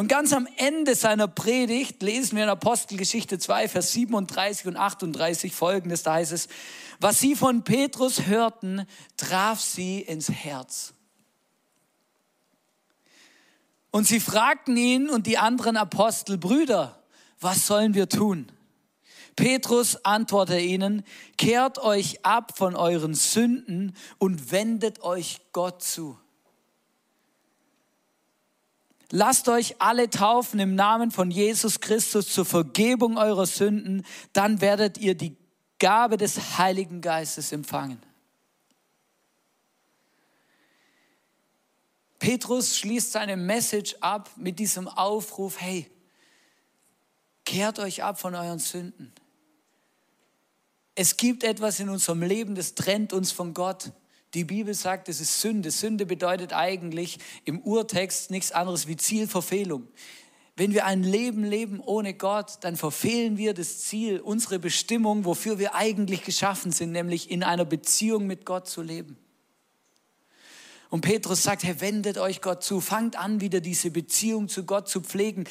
Und 0.00 0.08
ganz 0.08 0.32
am 0.32 0.48
Ende 0.56 0.94
seiner 0.94 1.28
Predigt 1.28 2.02
lesen 2.02 2.36
wir 2.36 2.44
in 2.44 2.48
Apostelgeschichte 2.48 3.38
2, 3.38 3.68
Vers 3.68 3.92
37 3.92 4.68
und 4.68 4.78
38 4.78 5.52
folgendes, 5.52 6.04
da 6.04 6.14
heißt 6.14 6.32
es, 6.32 6.48
was 7.00 7.20
sie 7.20 7.36
von 7.36 7.64
Petrus 7.64 8.24
hörten, 8.24 8.86
traf 9.18 9.60
sie 9.60 10.00
ins 10.00 10.30
Herz. 10.30 10.94
Und 13.90 14.06
sie 14.06 14.20
fragten 14.20 14.74
ihn 14.78 15.10
und 15.10 15.26
die 15.26 15.36
anderen 15.36 15.76
Apostel, 15.76 16.38
Brüder, 16.38 17.02
was 17.38 17.66
sollen 17.66 17.92
wir 17.92 18.08
tun? 18.08 18.50
Petrus 19.36 20.02
antwortete 20.02 20.60
ihnen, 20.60 21.04
kehrt 21.36 21.76
euch 21.76 22.24
ab 22.24 22.56
von 22.56 22.74
euren 22.74 23.12
Sünden 23.12 23.94
und 24.16 24.50
wendet 24.50 25.02
euch 25.02 25.42
Gott 25.52 25.82
zu. 25.82 26.18
Lasst 29.10 29.48
euch 29.48 29.80
alle 29.80 30.08
taufen 30.08 30.60
im 30.60 30.76
Namen 30.76 31.10
von 31.10 31.30
Jesus 31.30 31.80
Christus 31.80 32.32
zur 32.32 32.44
Vergebung 32.44 33.18
eurer 33.18 33.46
Sünden, 33.46 34.06
dann 34.32 34.60
werdet 34.60 34.98
ihr 34.98 35.16
die 35.16 35.36
Gabe 35.80 36.16
des 36.16 36.58
Heiligen 36.58 37.00
Geistes 37.00 37.50
empfangen. 37.50 38.00
Petrus 42.20 42.76
schließt 42.76 43.12
seine 43.12 43.36
Message 43.36 43.96
ab 44.00 44.30
mit 44.36 44.58
diesem 44.58 44.86
Aufruf, 44.86 45.60
hey, 45.60 45.90
kehrt 47.44 47.78
euch 47.80 48.04
ab 48.04 48.20
von 48.20 48.34
euren 48.34 48.58
Sünden. 48.58 49.12
Es 50.94 51.16
gibt 51.16 51.42
etwas 51.42 51.80
in 51.80 51.88
unserem 51.88 52.22
Leben, 52.22 52.54
das 52.54 52.74
trennt 52.74 53.12
uns 53.12 53.32
von 53.32 53.54
Gott. 53.54 53.90
Die 54.34 54.44
Bibel 54.44 54.74
sagt, 54.74 55.08
es 55.08 55.20
ist 55.20 55.40
Sünde. 55.40 55.70
Sünde 55.70 56.06
bedeutet 56.06 56.52
eigentlich 56.52 57.18
im 57.44 57.60
Urtext 57.60 58.30
nichts 58.30 58.52
anderes 58.52 58.86
wie 58.86 58.96
Zielverfehlung. 58.96 59.88
Wenn 60.56 60.74
wir 60.74 60.84
ein 60.84 61.02
Leben 61.02 61.42
leben 61.42 61.80
ohne 61.80 62.14
Gott, 62.14 62.58
dann 62.60 62.76
verfehlen 62.76 63.38
wir 63.38 63.54
das 63.54 63.80
Ziel, 63.80 64.20
unsere 64.20 64.58
Bestimmung, 64.58 65.24
wofür 65.24 65.58
wir 65.58 65.74
eigentlich 65.74 66.22
geschaffen 66.22 66.70
sind, 66.70 66.92
nämlich 66.92 67.30
in 67.30 67.42
einer 67.42 67.64
Beziehung 67.64 68.26
mit 68.26 68.44
Gott 68.44 68.68
zu 68.68 68.82
leben. 68.82 69.16
Und 70.90 71.00
Petrus 71.02 71.42
sagt, 71.42 71.62
Herr, 71.62 71.80
wendet 71.80 72.18
euch 72.18 72.42
Gott 72.42 72.62
zu, 72.62 72.80
fangt 72.80 73.16
an, 73.16 73.40
wieder 73.40 73.60
diese 73.60 73.90
Beziehung 73.90 74.48
zu 74.48 74.64
Gott 74.64 74.88
zu 74.88 75.00
pflegen. 75.00 75.44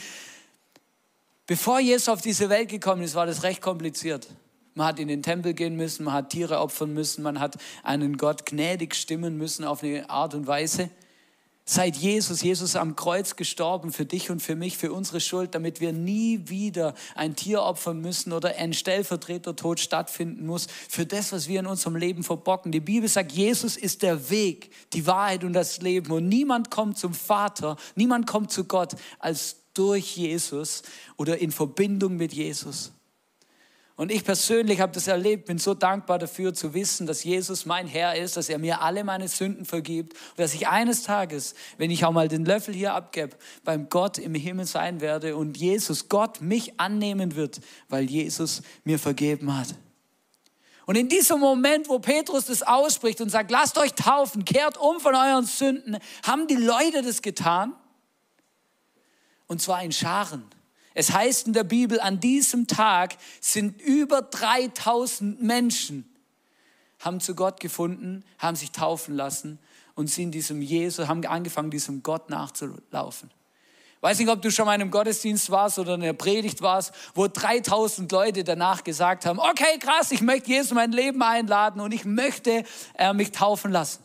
Bevor 1.47 1.79
Jesus 1.79 2.09
auf 2.09 2.21
diese 2.21 2.49
Welt 2.49 2.69
gekommen 2.69 3.01
ist, 3.01 3.15
war 3.15 3.25
das 3.25 3.43
recht 3.43 3.61
kompliziert. 3.61 4.27
Man 4.75 4.87
hat 4.87 4.99
in 4.99 5.07
den 5.07 5.23
Tempel 5.23 5.53
gehen 5.53 5.75
müssen, 5.75 6.05
man 6.05 6.13
hat 6.13 6.29
Tiere 6.29 6.59
opfern 6.59 6.93
müssen, 6.93 7.23
man 7.23 7.39
hat 7.39 7.57
einen 7.83 8.17
Gott 8.17 8.45
gnädig 8.45 8.95
stimmen 8.95 9.37
müssen 9.37 9.65
auf 9.65 9.83
eine 9.83 10.09
Art 10.09 10.33
und 10.33 10.47
Weise. 10.47 10.89
Seit 11.71 11.97
Jesus, 11.97 12.41
Jesus 12.41 12.75
am 12.75 12.95
Kreuz 12.95 13.35
gestorben 13.35 13.93
für 13.93 14.03
dich 14.03 14.31
und 14.31 14.41
für 14.41 14.55
mich, 14.55 14.75
für 14.75 14.91
unsere 14.91 15.19
Schuld, 15.19 15.53
damit 15.53 15.79
wir 15.79 15.93
nie 15.93 16.49
wieder 16.49 16.95
ein 17.13 17.35
Tier 17.35 17.61
opfern 17.61 18.01
müssen 18.01 18.33
oder 18.33 18.55
ein 18.55 18.73
Stellvertretertod 18.73 19.79
stattfinden 19.79 20.47
muss 20.47 20.65
für 20.89 21.05
das, 21.05 21.31
was 21.31 21.47
wir 21.47 21.59
in 21.59 21.67
unserem 21.67 21.95
Leben 21.95 22.23
verbocken. 22.23 22.71
Die 22.71 22.79
Bibel 22.79 23.07
sagt, 23.07 23.33
Jesus 23.33 23.77
ist 23.77 24.01
der 24.01 24.31
Weg, 24.31 24.71
die 24.93 25.05
Wahrheit 25.05 25.43
und 25.43 25.53
das 25.53 25.79
Leben. 25.79 26.11
Und 26.11 26.27
niemand 26.27 26.71
kommt 26.71 26.97
zum 26.97 27.13
Vater, 27.13 27.75
niemand 27.93 28.25
kommt 28.25 28.51
zu 28.51 28.63
Gott 28.63 28.95
als 29.19 29.57
durch 29.75 30.17
Jesus 30.17 30.81
oder 31.17 31.37
in 31.37 31.51
Verbindung 31.51 32.17
mit 32.17 32.33
Jesus. 32.33 32.93
Und 33.99 34.13
ich 34.13 34.23
persönlich 34.23 34.79
habe 34.79 34.93
das 34.93 35.07
erlebt, 35.07 35.47
bin 35.47 35.57
so 35.57 35.73
dankbar 35.73 36.19
dafür 36.19 36.53
zu 36.53 36.73
wissen, 36.73 37.05
dass 37.05 37.25
Jesus 37.25 37.65
mein 37.65 37.85
Herr 37.85 38.15
ist, 38.15 38.37
dass 38.37 38.47
er 38.47 38.57
mir 38.57 38.79
alle 38.81 39.03
meine 39.03 39.27
Sünden 39.27 39.65
vergibt 39.65 40.13
und 40.13 40.39
dass 40.39 40.53
ich 40.53 40.69
eines 40.69 41.03
Tages, 41.03 41.53
wenn 41.77 41.91
ich 41.91 42.05
auch 42.05 42.13
mal 42.13 42.29
den 42.29 42.45
Löffel 42.45 42.73
hier 42.73 42.93
abgebe, 42.93 43.35
beim 43.65 43.89
Gott 43.89 44.17
im 44.17 44.33
Himmel 44.35 44.67
sein 44.67 45.01
werde 45.01 45.35
und 45.35 45.57
Jesus, 45.57 46.07
Gott 46.07 46.39
mich 46.39 46.79
annehmen 46.79 47.35
wird, 47.35 47.59
weil 47.89 48.05
Jesus 48.05 48.61
mir 48.85 48.99
vergeben 48.99 49.53
hat. 49.53 49.75
Und 50.85 50.95
in 50.95 51.09
diesem 51.09 51.41
Moment, 51.41 51.89
wo 51.89 51.99
Petrus 51.99 52.45
das 52.45 52.63
ausspricht 52.63 53.19
und 53.19 53.27
sagt, 53.27 53.51
lasst 53.51 53.77
euch 53.77 53.95
taufen, 53.95 54.45
kehrt 54.45 54.77
um 54.77 55.01
von 55.01 55.13
euren 55.13 55.45
Sünden, 55.45 55.97
haben 56.25 56.47
die 56.47 56.55
Leute 56.55 57.01
das 57.01 57.21
getan. 57.21 57.73
Und 59.47 59.61
zwar 59.61 59.83
in 59.83 59.91
Scharen. 59.91 60.45
Es 60.93 61.11
heißt 61.11 61.47
in 61.47 61.53
der 61.53 61.63
Bibel, 61.63 61.99
an 61.99 62.19
diesem 62.19 62.67
Tag 62.67 63.15
sind 63.41 63.79
über 63.81 64.21
3000 64.21 65.41
Menschen, 65.41 66.11
haben 66.99 67.19
zu 67.19 67.35
Gott 67.35 67.59
gefunden, 67.59 68.23
haben 68.37 68.55
sich 68.55 68.71
taufen 68.71 69.15
lassen 69.15 69.59
und 69.95 70.09
sind 70.09 70.31
diesem 70.31 70.61
Jesus, 70.61 71.07
haben 71.07 71.25
angefangen, 71.25 71.71
diesem 71.71 72.03
Gott 72.03 72.29
nachzulaufen. 72.29 73.29
Weiß 74.01 74.17
nicht, 74.17 74.29
ob 74.29 74.41
du 74.41 74.49
schon 74.49 74.65
mal 74.65 74.75
in 74.75 74.81
einem 74.81 74.91
Gottesdienst 74.91 75.49
warst 75.49 75.77
oder 75.77 75.95
in 75.95 76.03
einer 76.03 76.13
Predigt 76.13 76.61
warst, 76.61 76.93
wo 77.15 77.27
3000 77.27 78.09
Leute 78.11 78.45
danach 78.45 78.83
gesagt 78.83 79.25
haben, 79.25 79.39
okay, 79.39 79.77
krass, 79.77 80.11
ich 80.11 80.21
möchte 80.21 80.49
Jesus 80.49 80.71
in 80.71 80.75
mein 80.75 80.93
Leben 80.93 81.21
einladen 81.21 81.81
und 81.81 81.93
ich 81.93 82.05
möchte 82.05 82.63
äh, 82.97 83.13
mich 83.13 83.31
taufen 83.31 83.71
lassen. 83.71 84.01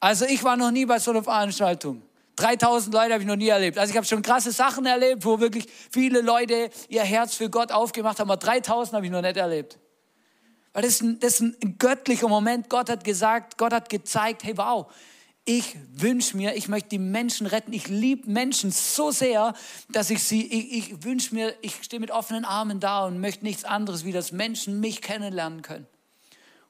Also 0.00 0.24
ich 0.24 0.42
war 0.42 0.56
noch 0.56 0.70
nie 0.70 0.86
bei 0.86 0.98
so 0.98 1.10
einer 1.10 1.22
Veranstaltung. 1.22 2.00
3000 2.40 2.94
Leute 2.94 3.12
habe 3.12 3.22
ich 3.22 3.28
noch 3.28 3.36
nie 3.36 3.48
erlebt. 3.48 3.78
Also 3.78 3.90
ich 3.90 3.96
habe 3.96 4.06
schon 4.06 4.22
krasse 4.22 4.52
Sachen 4.52 4.86
erlebt, 4.86 5.24
wo 5.24 5.40
wirklich 5.40 5.66
viele 5.90 6.20
Leute 6.20 6.70
ihr 6.88 7.02
Herz 7.02 7.34
für 7.34 7.50
Gott 7.50 7.72
aufgemacht 7.72 8.18
haben, 8.18 8.30
aber 8.30 8.38
3000 8.38 8.96
habe 8.96 9.06
ich 9.06 9.12
noch 9.12 9.22
nicht 9.22 9.36
erlebt. 9.36 9.78
Weil 10.72 10.82
das 10.82 10.92
ist, 10.92 11.02
ein, 11.02 11.20
das 11.20 11.40
ist 11.40 11.40
ein 11.40 11.76
göttlicher 11.78 12.28
Moment. 12.28 12.68
Gott 12.68 12.88
hat 12.88 13.04
gesagt, 13.04 13.58
Gott 13.58 13.72
hat 13.72 13.88
gezeigt, 13.88 14.44
hey 14.44 14.56
wow, 14.56 14.86
ich 15.44 15.76
wünsche 15.94 16.36
mir, 16.36 16.54
ich 16.54 16.68
möchte 16.68 16.90
die 16.90 16.98
Menschen 16.98 17.46
retten. 17.46 17.72
Ich 17.72 17.88
liebe 17.88 18.30
Menschen 18.30 18.70
so 18.70 19.10
sehr, 19.10 19.54
dass 19.88 20.10
ich 20.10 20.22
sie, 20.22 20.46
ich, 20.46 20.90
ich 20.92 21.04
wünsche 21.04 21.34
mir, 21.34 21.54
ich 21.60 21.82
stehe 21.82 21.98
mit 21.98 22.10
offenen 22.10 22.44
Armen 22.44 22.78
da 22.78 23.04
und 23.06 23.20
möchte 23.20 23.44
nichts 23.44 23.64
anderes, 23.64 24.04
wie 24.04 24.12
dass 24.12 24.32
Menschen 24.32 24.80
mich 24.80 25.02
kennenlernen 25.02 25.62
können. 25.62 25.86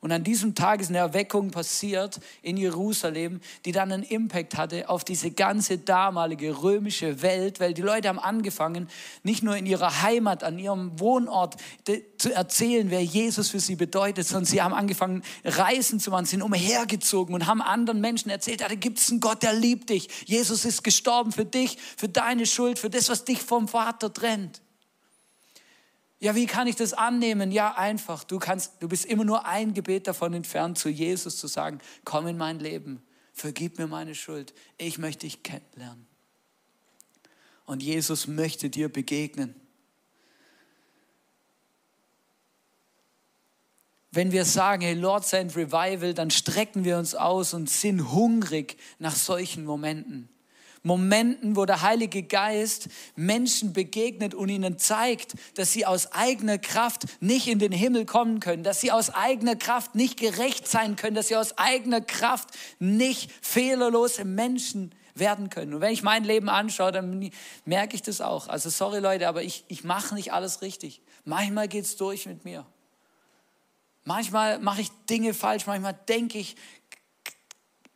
Und 0.03 0.13
an 0.13 0.25
diesem 0.25 0.55
Tag 0.55 0.81
ist 0.81 0.89
eine 0.89 0.99
Erweckung 0.99 1.51
passiert 1.51 2.21
in 2.41 2.57
Jerusalem, 2.57 3.41
die 3.67 3.73
dann 3.73 3.93
einen 3.93 4.03
Impact 4.03 4.57
hatte 4.57 4.89
auf 4.89 5.05
diese 5.05 5.31
ganze 5.31 5.77
damalige 5.77 6.63
römische 6.63 7.21
Welt, 7.21 7.61
weil 7.61 7.75
die 7.75 7.83
Leute 7.83 8.09
haben 8.09 8.19
angefangen, 8.19 8.89
nicht 9.25 9.43
nur 9.43 9.59
in 9.59 9.67
ihrer 9.67 10.01
Heimat, 10.01 10.43
an 10.43 10.59
ihrem 10.59 10.99
Wohnort 10.99 11.57
zu 12.17 12.33
erzählen, 12.33 12.91
wer 12.91 13.05
Jesus 13.05 13.51
für 13.51 13.61
sie 13.61 13.77
bedeutet, 13.77 14.27
sondern 14.27 14.47
sie 14.47 14.63
haben 14.63 14.73
angefangen, 14.73 15.23
Reisen 15.45 16.01
zu 16.01 16.11
machen, 16.11 16.25
sind 16.25 16.41
umhergezogen 16.41 17.35
und 17.35 17.47
haben 17.47 17.61
anderen 17.61 18.01
Menschen 18.01 18.31
erzählt, 18.31 18.63
da 18.63 18.69
gibt 18.69 18.99
es 18.99 19.11
einen 19.11 19.21
Gott, 19.21 19.43
der 19.43 19.53
liebt 19.53 19.91
dich. 19.91 20.09
Jesus 20.25 20.65
ist 20.65 20.83
gestorben 20.83 21.31
für 21.31 21.45
dich, 21.45 21.77
für 21.99 22.09
deine 22.09 22.47
Schuld, 22.47 22.79
für 22.79 22.89
das, 22.89 23.11
was 23.11 23.27
dich 23.27 23.43
vom 23.43 23.69
Vater 23.69 24.11
trennt. 24.11 24.63
Ja, 26.21 26.35
wie 26.35 26.47
kann 26.47 26.67
ich 26.67 26.77
das 26.77 26.93
annehmen? 26.93 27.51
Ja, 27.51 27.77
einfach. 27.77 28.25
Du 28.25 28.39
kannst, 28.39 28.75
du 28.81 28.89
bist 28.89 29.07
immer 29.07 29.25
nur 29.25 29.47
ein 29.47 29.75
Gebet 29.75 30.07
davon 30.07 30.35
entfernt, 30.35 30.79
zu 30.79 30.89
Jesus 30.89 31.39
zu 31.39 31.47
sagen, 31.47 31.81
komm 32.05 32.27
in 32.27 32.37
mein 32.37 32.59
Leben, 32.59 33.03
vergib 33.33 33.79
mir 33.79 33.87
meine 33.87 34.15
Schuld. 34.15 34.55
Ich 34.79 34.99
möchte 34.99 35.27
dich 35.27 35.43
kennenlernen. 35.43 36.07
Und 37.65 37.83
Jesus 37.83 38.27
möchte 38.27 38.69
dir 38.71 38.89
begegnen. 38.89 39.55
wenn 44.13 44.33
wir 44.33 44.45
sagen, 44.45 44.83
hey, 44.83 44.95
Lord 44.95 45.25
send 45.25 45.57
Revival, 45.57 46.15
dann 46.15 46.31
strecken 46.31 46.85
wir 46.85 46.99
uns 46.99 47.15
aus 47.15 47.55
und 47.55 47.71
sind 47.71 48.11
hungrig 48.11 48.77
nach 48.99 49.15
solchen 49.15 49.65
Momenten. 49.65 50.29
Momenten, 50.83 51.57
wo 51.57 51.67
der 51.67 51.83
Heilige 51.83 52.23
Geist 52.23 52.89
Menschen 53.15 53.73
begegnet 53.73 54.35
und 54.35 54.49
ihnen 54.49 54.79
zeigt, 54.79 55.35
dass 55.55 55.73
sie 55.73 55.85
aus 55.85 56.13
eigener 56.13 56.59
Kraft 56.59 57.05
nicht 57.21 57.49
in 57.49 57.59
den 57.59 57.73
Himmel 57.73 58.07
kommen 58.07 58.41
können, 58.41 58.63
dass 58.63 58.81
sie 58.81 58.91
aus 58.91 59.11
eigener 59.11 59.57
Kraft 59.57 59.95
nicht 59.95 60.19
gerecht 60.19 60.67
sein 60.67 60.97
können, 60.97 61.15
dass 61.15 61.29
sie 61.29 61.37
aus 61.37 61.59
eigener 61.59 62.01
Kraft 62.01 62.51
nicht 62.79 63.31
fehlerlose 63.43 64.25
Menschen 64.25 64.95
werden 65.15 65.51
können. 65.51 65.75
Und 65.75 65.81
wenn 65.83 65.93
ich 65.93 66.03
mein 66.03 66.25
Leben 66.25 66.49
anschaue, 66.49 66.93
dann 66.93 67.31
merke 67.65 67.95
ich 67.95 68.03
das 68.03 68.21
auch. 68.21 68.49
Also 68.49 68.71
sorry 68.71 69.01
Leute, 69.01 69.29
aber 69.29 69.43
ich, 69.43 69.65
ich 69.69 69.85
mache 69.85 70.15
nicht 70.15 70.33
alles 70.33 70.63
richtig. 70.63 71.03
Manchmal 71.25 71.69
geht 71.69 71.85
es 71.85 71.97
durch 71.97 72.27
mit 72.27 72.45
mir. 72.45 72.67
Manchmal 74.05 74.59
mache 74.61 74.81
ich 74.81 74.91
Dinge 75.11 75.35
falsch, 75.35 75.67
manchmal 75.67 75.99
denke 76.09 76.39
ich 76.39 76.57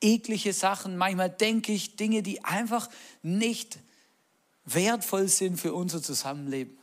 eklige 0.04 0.52
Sachen, 0.52 0.96
manchmal 0.96 1.30
denke 1.30 1.72
ich 1.72 1.96
Dinge, 1.96 2.22
die 2.22 2.44
einfach 2.44 2.88
nicht 3.22 3.78
wertvoll 4.64 5.28
sind 5.28 5.58
für 5.58 5.74
unser 5.74 6.02
Zusammenleben. 6.02 6.76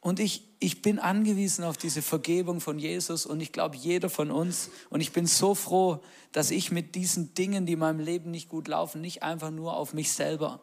Und 0.00 0.18
ich, 0.18 0.48
ich 0.60 0.80
bin 0.80 0.98
angewiesen 0.98 1.62
auf 1.64 1.76
diese 1.76 2.00
Vergebung 2.00 2.60
von 2.60 2.78
Jesus 2.78 3.26
und 3.26 3.40
ich 3.40 3.52
glaube, 3.52 3.76
jeder 3.76 4.08
von 4.08 4.30
uns. 4.30 4.70
Und 4.88 5.02
ich 5.02 5.12
bin 5.12 5.26
so 5.26 5.54
froh, 5.54 6.02
dass 6.32 6.50
ich 6.50 6.70
mit 6.70 6.94
diesen 6.94 7.34
Dingen, 7.34 7.66
die 7.66 7.74
in 7.74 7.80
meinem 7.80 8.00
Leben 8.00 8.30
nicht 8.30 8.48
gut 8.48 8.66
laufen, 8.66 9.02
nicht 9.02 9.22
einfach 9.22 9.50
nur 9.50 9.76
auf 9.76 9.92
mich 9.92 10.12
selber 10.12 10.60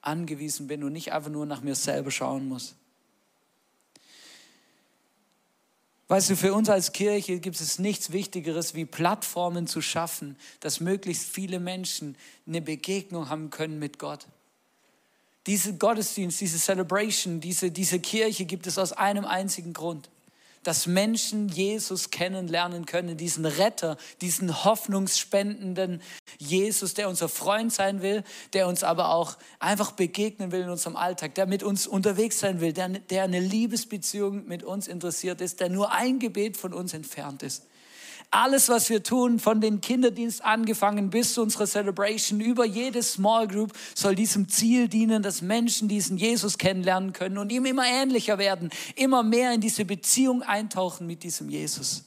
angewiesen 0.00 0.66
bin 0.66 0.82
und 0.82 0.92
nicht 0.92 1.12
einfach 1.12 1.30
nur 1.30 1.44
nach 1.44 1.60
mir 1.60 1.74
selber 1.74 2.10
schauen 2.10 2.48
muss. 2.48 2.74
Weißt 6.08 6.28
du, 6.30 6.36
für 6.36 6.52
uns 6.52 6.68
als 6.68 6.92
Kirche 6.92 7.40
gibt 7.40 7.60
es 7.60 7.78
nichts 7.78 8.12
Wichtigeres, 8.12 8.74
wie 8.74 8.84
Plattformen 8.84 9.66
zu 9.66 9.80
schaffen, 9.80 10.36
dass 10.60 10.80
möglichst 10.80 11.28
viele 11.28 11.60
Menschen 11.60 12.16
eine 12.46 12.60
Begegnung 12.60 13.30
haben 13.30 13.50
können 13.50 13.78
mit 13.78 13.98
Gott. 13.98 14.26
Diese 15.46 15.74
Gottesdienst, 15.74 16.40
diese 16.40 16.58
Celebration, 16.58 17.40
diese, 17.40 17.70
diese 17.70 18.00
Kirche 18.00 18.44
gibt 18.44 18.66
es 18.66 18.78
aus 18.78 18.92
einem 18.92 19.24
einzigen 19.24 19.72
Grund 19.72 20.10
dass 20.64 20.86
Menschen 20.86 21.48
Jesus 21.48 22.10
kennenlernen 22.10 22.86
können, 22.86 23.16
diesen 23.16 23.46
Retter, 23.46 23.96
diesen 24.20 24.64
hoffnungsspendenden 24.64 26.02
Jesus, 26.38 26.94
der 26.94 27.08
unser 27.08 27.28
Freund 27.28 27.72
sein 27.72 28.02
will, 28.02 28.24
der 28.52 28.66
uns 28.66 28.82
aber 28.82 29.10
auch 29.10 29.36
einfach 29.58 29.92
begegnen 29.92 30.52
will 30.52 30.62
in 30.62 30.70
unserem 30.70 30.96
Alltag, 30.96 31.34
der 31.34 31.46
mit 31.46 31.62
uns 31.62 31.86
unterwegs 31.86 32.40
sein 32.40 32.60
will, 32.60 32.72
der, 32.72 32.88
der 32.88 33.24
eine 33.24 33.40
Liebesbeziehung 33.40 34.46
mit 34.46 34.62
uns 34.62 34.88
interessiert 34.88 35.40
ist, 35.40 35.60
der 35.60 35.68
nur 35.68 35.92
ein 35.92 36.18
Gebet 36.18 36.56
von 36.56 36.72
uns 36.72 36.94
entfernt 36.94 37.42
ist. 37.42 37.64
Alles, 38.34 38.68
was 38.68 38.90
wir 38.90 39.00
tun, 39.04 39.38
von 39.38 39.60
den 39.60 39.80
Kinderdienst 39.80 40.44
angefangen 40.44 41.08
bis 41.08 41.34
zu 41.34 41.42
unserer 41.42 41.68
Celebration, 41.68 42.40
über 42.40 42.64
jede 42.64 43.00
Small 43.00 43.46
Group, 43.46 43.72
soll 43.94 44.16
diesem 44.16 44.48
Ziel 44.48 44.88
dienen, 44.88 45.22
dass 45.22 45.40
Menschen 45.40 45.86
diesen 45.86 46.16
Jesus 46.16 46.58
kennenlernen 46.58 47.12
können 47.12 47.38
und 47.38 47.52
ihm 47.52 47.64
immer 47.64 47.86
ähnlicher 47.86 48.36
werden, 48.36 48.70
immer 48.96 49.22
mehr 49.22 49.52
in 49.52 49.60
diese 49.60 49.84
Beziehung 49.84 50.42
eintauchen 50.42 51.06
mit 51.06 51.22
diesem 51.22 51.48
Jesus. 51.48 52.06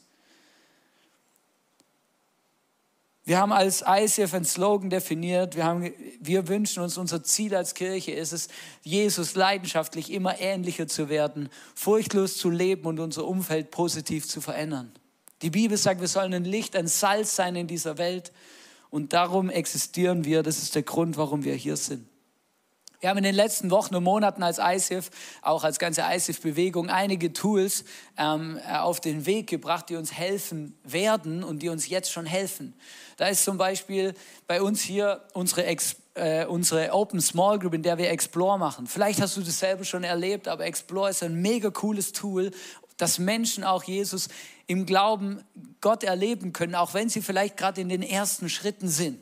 Wir 3.23 3.37
haben 3.37 3.53
als 3.53 3.85
ICF 3.87 4.33
einen 4.33 4.43
Slogan 4.43 4.89
definiert. 4.89 5.55
Wir, 5.55 5.63
haben, 5.63 5.93
wir 6.19 6.49
wünschen 6.49 6.83
uns, 6.83 6.97
unser 6.97 7.23
Ziel 7.23 7.55
als 7.55 7.73
Kirche 7.73 8.11
ist 8.11 8.33
es, 8.33 8.49
Jesus 8.83 9.35
leidenschaftlich 9.35 10.11
immer 10.11 10.37
ähnlicher 10.41 10.89
zu 10.89 11.07
werden, 11.07 11.47
furchtlos 11.73 12.35
zu 12.35 12.49
leben 12.49 12.85
und 12.85 12.99
unser 12.99 13.25
Umfeld 13.25 13.71
positiv 13.71 14.27
zu 14.27 14.41
verändern. 14.41 14.91
Die 15.41 15.49
Bibel 15.49 15.77
sagt, 15.77 16.01
wir 16.01 16.07
sollen 16.07 16.33
ein 16.33 16.45
Licht, 16.45 16.75
ein 16.75 16.87
Salz 16.87 17.35
sein 17.35 17.55
in 17.55 17.67
dieser 17.67 17.97
Welt. 17.97 18.31
Und 18.89 19.13
darum 19.13 19.49
existieren 19.49 20.25
wir. 20.25 20.43
Das 20.43 20.57
ist 20.57 20.75
der 20.75 20.83
Grund, 20.83 21.17
warum 21.17 21.43
wir 21.43 21.55
hier 21.55 21.77
sind. 21.77 22.07
Wir 22.99 23.11
haben 23.11 23.17
in 23.17 23.25
den 23.25 23.35
letzten 23.35 23.69
Wochen 23.69 23.93
und 23.93 24.03
Monaten 24.03 24.41
als 24.41 24.57
ICF, 24.59 25.11
auch 25.43 25.63
als 25.63 25.77
ganze 25.77 26.01
ICF-Bewegung, 26.01 26.89
einige 26.89 27.31
Tools 27.31 27.83
ähm, 28.17 28.59
äh, 28.67 28.77
auf 28.77 28.99
den 28.99 29.27
Weg 29.27 29.47
gebracht, 29.47 29.89
die 29.89 29.97
uns 29.97 30.13
helfen 30.13 30.75
werden 30.83 31.43
und 31.43 31.61
die 31.61 31.69
uns 31.69 31.87
jetzt 31.87 32.11
schon 32.11 32.25
helfen. 32.25 32.73
Da 33.17 33.27
ist 33.27 33.43
zum 33.43 33.59
Beispiel 33.59 34.15
bei 34.47 34.63
uns 34.63 34.81
hier 34.81 35.21
unsere, 35.33 35.63
äh, 36.15 36.45
unsere 36.45 36.91
Open 36.91 37.21
Small 37.21 37.59
Group, 37.59 37.75
in 37.75 37.83
der 37.83 37.99
wir 37.99 38.09
Explore 38.09 38.57
machen. 38.57 38.87
Vielleicht 38.87 39.21
hast 39.21 39.37
du 39.37 39.41
das 39.41 39.59
selber 39.59 39.83
schon 39.83 40.03
erlebt, 40.03 40.47
aber 40.47 40.65
Explore 40.65 41.11
ist 41.11 41.21
ein 41.21 41.39
mega 41.39 41.69
cooles 41.69 42.13
Tool, 42.13 42.49
dass 42.97 43.19
Menschen 43.19 43.63
auch 43.63 43.83
Jesus 43.83 44.27
im 44.67 44.85
Glauben 44.85 45.41
Gott 45.81 46.03
erleben 46.03 46.53
können, 46.53 46.75
auch 46.75 46.93
wenn 46.93 47.09
sie 47.09 47.21
vielleicht 47.21 47.57
gerade 47.57 47.81
in 47.81 47.89
den 47.89 48.03
ersten 48.03 48.49
Schritten 48.49 48.89
sind. 48.89 49.19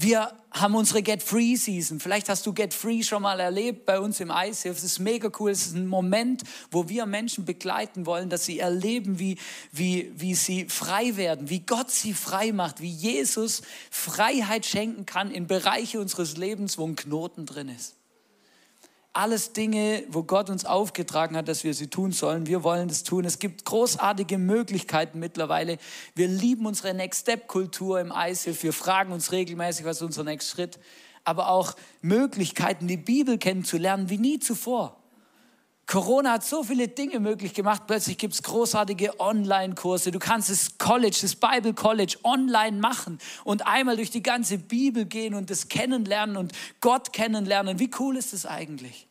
Wir 0.00 0.32
haben 0.52 0.76
unsere 0.76 1.02
Get 1.02 1.24
Free 1.24 1.56
Season. 1.56 1.98
Vielleicht 1.98 2.28
hast 2.28 2.46
du 2.46 2.52
Get 2.52 2.72
Free 2.72 3.02
schon 3.02 3.22
mal 3.22 3.40
erlebt 3.40 3.84
bei 3.84 3.98
uns 3.98 4.20
im 4.20 4.30
ICF. 4.30 4.66
Es 4.66 4.84
ist 4.84 5.00
mega 5.00 5.28
cool. 5.40 5.50
Es 5.50 5.66
ist 5.66 5.74
ein 5.74 5.88
Moment, 5.88 6.44
wo 6.70 6.88
wir 6.88 7.04
Menschen 7.04 7.44
begleiten 7.44 8.06
wollen, 8.06 8.30
dass 8.30 8.44
sie 8.44 8.60
erleben, 8.60 9.18
wie, 9.18 9.38
wie, 9.72 10.12
wie 10.14 10.36
sie 10.36 10.68
frei 10.68 11.16
werden, 11.16 11.50
wie 11.50 11.66
Gott 11.66 11.90
sie 11.90 12.14
frei 12.14 12.52
macht, 12.52 12.80
wie 12.80 12.92
Jesus 12.92 13.62
Freiheit 13.90 14.66
schenken 14.66 15.04
kann 15.04 15.32
in 15.32 15.48
Bereiche 15.48 15.98
unseres 15.98 16.36
Lebens, 16.36 16.78
wo 16.78 16.86
ein 16.86 16.94
Knoten 16.94 17.44
drin 17.44 17.68
ist 17.68 17.96
alles 19.18 19.52
Dinge, 19.52 20.04
wo 20.10 20.22
Gott 20.22 20.48
uns 20.48 20.64
aufgetragen 20.64 21.36
hat, 21.36 21.48
dass 21.48 21.64
wir 21.64 21.74
sie 21.74 21.88
tun 21.88 22.12
sollen. 22.12 22.46
Wir 22.46 22.62
wollen 22.62 22.86
das 22.86 23.02
tun. 23.02 23.24
Es 23.24 23.40
gibt 23.40 23.64
großartige 23.64 24.38
Möglichkeiten 24.38 25.18
mittlerweile. 25.18 25.78
Wir 26.14 26.28
lieben 26.28 26.66
unsere 26.66 26.94
Next 26.94 27.22
Step 27.22 27.48
Kultur 27.48 27.98
im 28.00 28.12
ISIF. 28.16 28.62
Wir 28.62 28.72
fragen 28.72 29.12
uns 29.12 29.32
regelmäßig, 29.32 29.84
was 29.84 29.96
ist 29.96 30.02
unser 30.02 30.22
Next 30.22 30.50
Schritt. 30.50 30.78
Aber 31.24 31.48
auch 31.50 31.74
Möglichkeiten, 32.00 32.86
die 32.86 32.96
Bibel 32.96 33.38
kennenzulernen, 33.38 34.08
wie 34.08 34.18
nie 34.18 34.38
zuvor. 34.38 35.02
Corona 35.88 36.34
hat 36.34 36.44
so 36.44 36.62
viele 36.62 36.86
Dinge 36.86 37.18
möglich 37.18 37.54
gemacht. 37.54 37.84
Plötzlich 37.88 38.18
gibt 38.18 38.34
es 38.34 38.42
großartige 38.44 39.18
Online-Kurse. 39.18 40.12
Du 40.12 40.20
kannst 40.20 40.48
das 40.48 40.78
College, 40.78 41.18
das 41.22 41.34
Bible 41.34 41.74
College 41.74 42.18
online 42.22 42.78
machen 42.78 43.18
und 43.42 43.66
einmal 43.66 43.96
durch 43.96 44.10
die 44.10 44.22
ganze 44.22 44.58
Bibel 44.58 45.06
gehen 45.06 45.34
und 45.34 45.50
das 45.50 45.68
kennenlernen 45.68 46.36
und 46.36 46.52
Gott 46.80 47.12
kennenlernen. 47.12 47.80
Wie 47.80 47.90
cool 47.98 48.16
ist 48.16 48.32
das 48.32 48.46
eigentlich? 48.46 49.07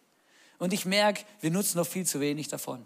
Und 0.60 0.74
ich 0.74 0.86
merke, 0.86 1.24
wir 1.41 1.52
nutzen 1.52 1.78
noch 1.78 1.88
viel 1.88 2.06
zu 2.06 2.20
wenig 2.20 2.48
davon. 2.48 2.86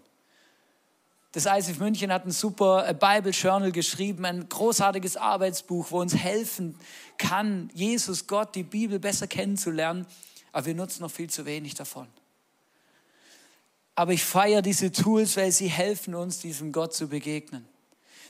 Das 1.32 1.46
ISF 1.46 1.78
München 1.78 2.12
hat 2.12 2.26
ein 2.26 2.30
super 2.30 2.86
äh, 2.86 2.92
Bible 2.92 3.32
Journal 3.32 3.72
geschrieben, 3.72 4.26
ein 4.26 4.48
großartiges 4.50 5.16
Arbeitsbuch, 5.16 5.86
wo 5.90 6.00
uns 6.00 6.14
helfen 6.14 6.76
kann, 7.16 7.70
Jesus, 7.72 8.26
Gott, 8.26 8.54
die 8.54 8.64
Bibel 8.64 8.98
besser 8.98 9.26
kennenzulernen. 9.26 10.06
Aber 10.52 10.66
wir 10.66 10.74
nutzen 10.74 11.00
noch 11.02 11.10
viel 11.10 11.30
zu 11.30 11.46
wenig 11.46 11.74
davon. 11.74 12.06
Aber 13.94 14.12
ich 14.12 14.22
feiere 14.22 14.60
diese 14.60 14.92
Tools, 14.92 15.36
weil 15.38 15.52
sie 15.52 15.68
helfen 15.68 16.14
uns, 16.14 16.40
diesem 16.40 16.70
Gott 16.70 16.94
zu 16.94 17.08
begegnen. 17.08 17.66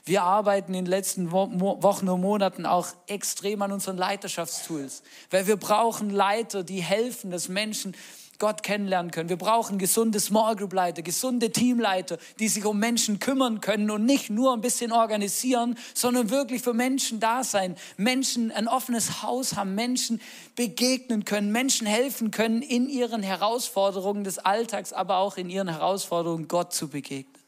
Wir 0.05 0.23
arbeiten 0.23 0.73
in 0.73 0.83
den 0.83 0.89
letzten 0.89 1.31
Wochen 1.31 2.09
und 2.09 2.21
Monaten 2.21 2.65
auch 2.65 2.87
extrem 3.07 3.61
an 3.61 3.71
unseren 3.71 3.97
Leiterschaftstools, 3.97 5.01
weil 5.29 5.47
wir 5.47 5.55
brauchen 5.55 6.09
Leiter, 6.09 6.63
die 6.63 6.81
helfen, 6.81 7.31
dass 7.31 7.47
Menschen 7.47 7.95
Gott 8.39 8.63
kennenlernen 8.63 9.11
können. 9.11 9.29
Wir 9.29 9.37
brauchen 9.37 9.77
gesunde 9.77 10.19
Small 10.19 10.55
Group 10.55 10.73
Leiter, 10.73 11.01
gesunde 11.01 11.51
Teamleiter, 11.51 12.17
die 12.39 12.47
sich 12.47 12.65
um 12.65 12.79
Menschen 12.79 13.19
kümmern 13.19 13.61
können 13.61 13.91
und 13.91 14.05
nicht 14.05 14.29
nur 14.29 14.53
ein 14.53 14.61
bisschen 14.61 14.91
organisieren, 14.91 15.77
sondern 15.93 16.29
wirklich 16.29 16.61
für 16.61 16.73
Menschen 16.73 17.19
da 17.19 17.43
sein. 17.43 17.75
Menschen 17.97 18.51
ein 18.51 18.67
offenes 18.67 19.21
Haus 19.23 19.55
haben, 19.55 19.75
Menschen 19.75 20.21
begegnen 20.55 21.25
können, 21.25 21.51
Menschen 21.51 21.87
helfen 21.87 22.31
können 22.31 22.61
in 22.61 22.89
ihren 22.89 23.23
Herausforderungen 23.23 24.23
des 24.23 24.39
Alltags, 24.39 24.93
aber 24.93 25.17
auch 25.17 25.37
in 25.37 25.49
ihren 25.49 25.69
Herausforderungen 25.69 26.47
Gott 26.47 26.73
zu 26.73 26.87
begegnen. 26.87 27.42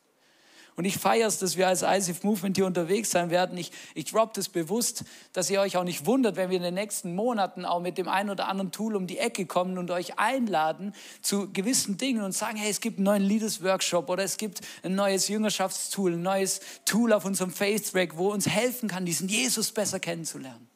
Und 0.77 0.83
ich 0.83 0.97
feiere 0.97 1.27
es, 1.27 1.39
dass 1.39 1.55
wir 1.55 1.69
als 1.69 1.83
ISIF 1.83 2.23
Movement 2.23 2.57
hier 2.57 2.65
unterwegs 2.65 3.09
sein 3.09 3.29
werden. 3.29 3.57
Ich, 3.57 3.71
ich 3.93 4.05
drop 4.05 4.33
das 4.33 4.49
bewusst, 4.49 5.05
dass 5.31 5.49
ihr 5.49 5.61
euch 5.61 5.77
auch 5.77 5.85
nicht 5.85 6.05
wundert, 6.05 6.35
wenn 6.35 6.49
wir 6.49 6.57
in 6.57 6.63
den 6.63 6.73
nächsten 6.73 7.15
Monaten 7.15 7.63
auch 7.63 7.79
mit 7.79 7.97
dem 7.97 8.09
einen 8.09 8.29
oder 8.29 8.49
anderen 8.49 8.73
Tool 8.73 8.97
um 8.97 9.07
die 9.07 9.17
Ecke 9.17 9.45
kommen 9.45 9.77
und 9.77 9.89
euch 9.89 10.19
einladen 10.19 10.93
zu 11.21 11.49
gewissen 11.53 11.97
Dingen 11.97 12.23
und 12.23 12.33
sagen, 12.33 12.57
hey, 12.57 12.69
es 12.69 12.81
gibt 12.81 12.97
einen 12.97 13.05
neuen 13.05 13.23
Leaders 13.23 13.63
Workshop 13.63 14.09
oder 14.09 14.23
es 14.23 14.35
gibt 14.35 14.59
ein 14.83 14.95
neues 14.95 15.29
Jüngerschaftstool, 15.29 16.13
ein 16.13 16.21
neues 16.21 16.59
Tool 16.83 17.13
auf 17.13 17.23
unserem 17.23 17.51
Faith 17.51 17.91
Track, 17.91 18.17
wo 18.17 18.31
uns 18.33 18.49
helfen 18.49 18.89
kann, 18.89 19.05
diesen 19.05 19.29
Jesus 19.29 19.71
besser 19.71 20.01
kennenzulernen. 20.01 20.67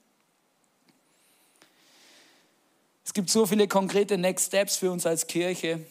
Es 3.04 3.14
gibt 3.14 3.30
so 3.30 3.46
viele 3.46 3.68
konkrete 3.68 4.18
Next 4.18 4.48
Steps 4.48 4.78
für 4.78 4.92
uns 4.92 5.06
als 5.06 5.28
Kirche. 5.28 5.82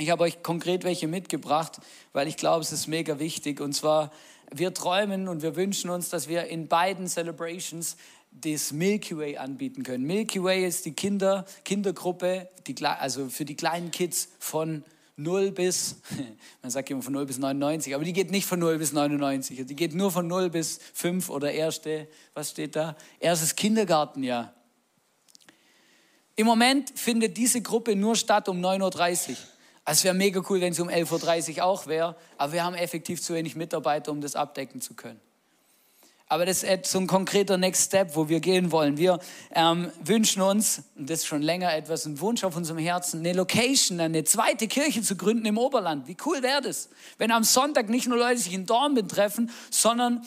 Ich 0.00 0.08
habe 0.08 0.22
euch 0.22 0.42
konkret 0.42 0.82
welche 0.82 1.06
mitgebracht, 1.06 1.78
weil 2.14 2.26
ich 2.26 2.38
glaube, 2.38 2.62
es 2.62 2.72
ist 2.72 2.86
mega 2.86 3.18
wichtig. 3.18 3.60
Und 3.60 3.74
zwar, 3.74 4.10
wir 4.50 4.72
träumen 4.72 5.28
und 5.28 5.42
wir 5.42 5.56
wünschen 5.56 5.90
uns, 5.90 6.08
dass 6.08 6.26
wir 6.26 6.46
in 6.46 6.68
beiden 6.68 7.06
Celebrations 7.06 7.98
das 8.30 8.72
Milky 8.72 9.18
Way 9.18 9.36
anbieten 9.36 9.82
können. 9.82 10.04
Milky 10.04 10.42
Way 10.42 10.66
ist 10.66 10.86
die 10.86 10.92
Kinder, 10.92 11.44
Kindergruppe, 11.66 12.48
die, 12.66 12.82
also 12.82 13.28
für 13.28 13.44
die 13.44 13.56
kleinen 13.56 13.90
Kids 13.90 14.30
von 14.38 14.84
0 15.16 15.50
bis, 15.50 15.96
man 16.62 16.70
sagt 16.70 16.88
immer 16.88 17.02
von 17.02 17.12
0 17.12 17.26
bis 17.26 17.36
99, 17.36 17.94
aber 17.94 18.04
die 18.04 18.14
geht 18.14 18.30
nicht 18.30 18.46
von 18.46 18.58
0 18.58 18.78
bis 18.78 18.94
99. 18.94 19.66
Die 19.66 19.76
geht 19.76 19.94
nur 19.94 20.10
von 20.10 20.26
0 20.26 20.48
bis 20.48 20.80
5 20.94 21.28
oder 21.28 21.52
erste, 21.52 22.08
was 22.32 22.52
steht 22.52 22.74
da? 22.74 22.96
Erstes 23.18 23.54
Kindergartenjahr. 23.54 24.54
Im 26.36 26.46
Moment 26.46 26.90
findet 26.98 27.36
diese 27.36 27.60
Gruppe 27.60 27.94
nur 27.96 28.16
statt 28.16 28.48
um 28.48 28.64
9.30 28.64 29.32
Uhr. 29.32 29.36
Also 29.90 30.02
es 30.02 30.04
wäre 30.04 30.14
mega 30.14 30.40
cool, 30.48 30.60
wenn 30.60 30.70
es 30.70 30.78
um 30.78 30.88
11.30 30.88 31.56
Uhr 31.56 31.64
auch 31.64 31.88
wäre, 31.88 32.14
aber 32.38 32.52
wir 32.52 32.62
haben 32.62 32.76
effektiv 32.76 33.20
zu 33.20 33.34
wenig 33.34 33.56
Mitarbeiter, 33.56 34.12
um 34.12 34.20
das 34.20 34.36
abdecken 34.36 34.80
zu 34.80 34.94
können. 34.94 35.20
Aber 36.28 36.46
das 36.46 36.62
ist 36.62 36.86
so 36.86 37.00
ein 37.00 37.08
konkreter 37.08 37.58
Next 37.58 37.86
Step, 37.86 38.14
wo 38.14 38.28
wir 38.28 38.38
gehen 38.38 38.70
wollen. 38.70 38.98
Wir 38.98 39.18
ähm, 39.52 39.90
wünschen 40.00 40.42
uns, 40.42 40.84
und 40.94 41.10
das 41.10 41.22
ist 41.22 41.26
schon 41.26 41.42
länger 41.42 41.74
etwas, 41.74 42.06
ein 42.06 42.20
Wunsch 42.20 42.44
auf 42.44 42.54
unserem 42.54 42.78
Herzen, 42.78 43.18
eine 43.18 43.32
Location, 43.32 43.98
eine 43.98 44.22
zweite 44.22 44.68
Kirche 44.68 45.02
zu 45.02 45.16
gründen 45.16 45.46
im 45.46 45.58
Oberland. 45.58 46.06
Wie 46.06 46.16
cool 46.24 46.40
wäre 46.40 46.62
das, 46.62 46.88
wenn 47.18 47.32
am 47.32 47.42
Sonntag 47.42 47.88
nicht 47.88 48.06
nur 48.06 48.16
Leute 48.16 48.38
sich 48.38 48.52
in 48.52 48.66
Dornbirn 48.66 49.08
treffen, 49.08 49.50
sondern 49.70 50.24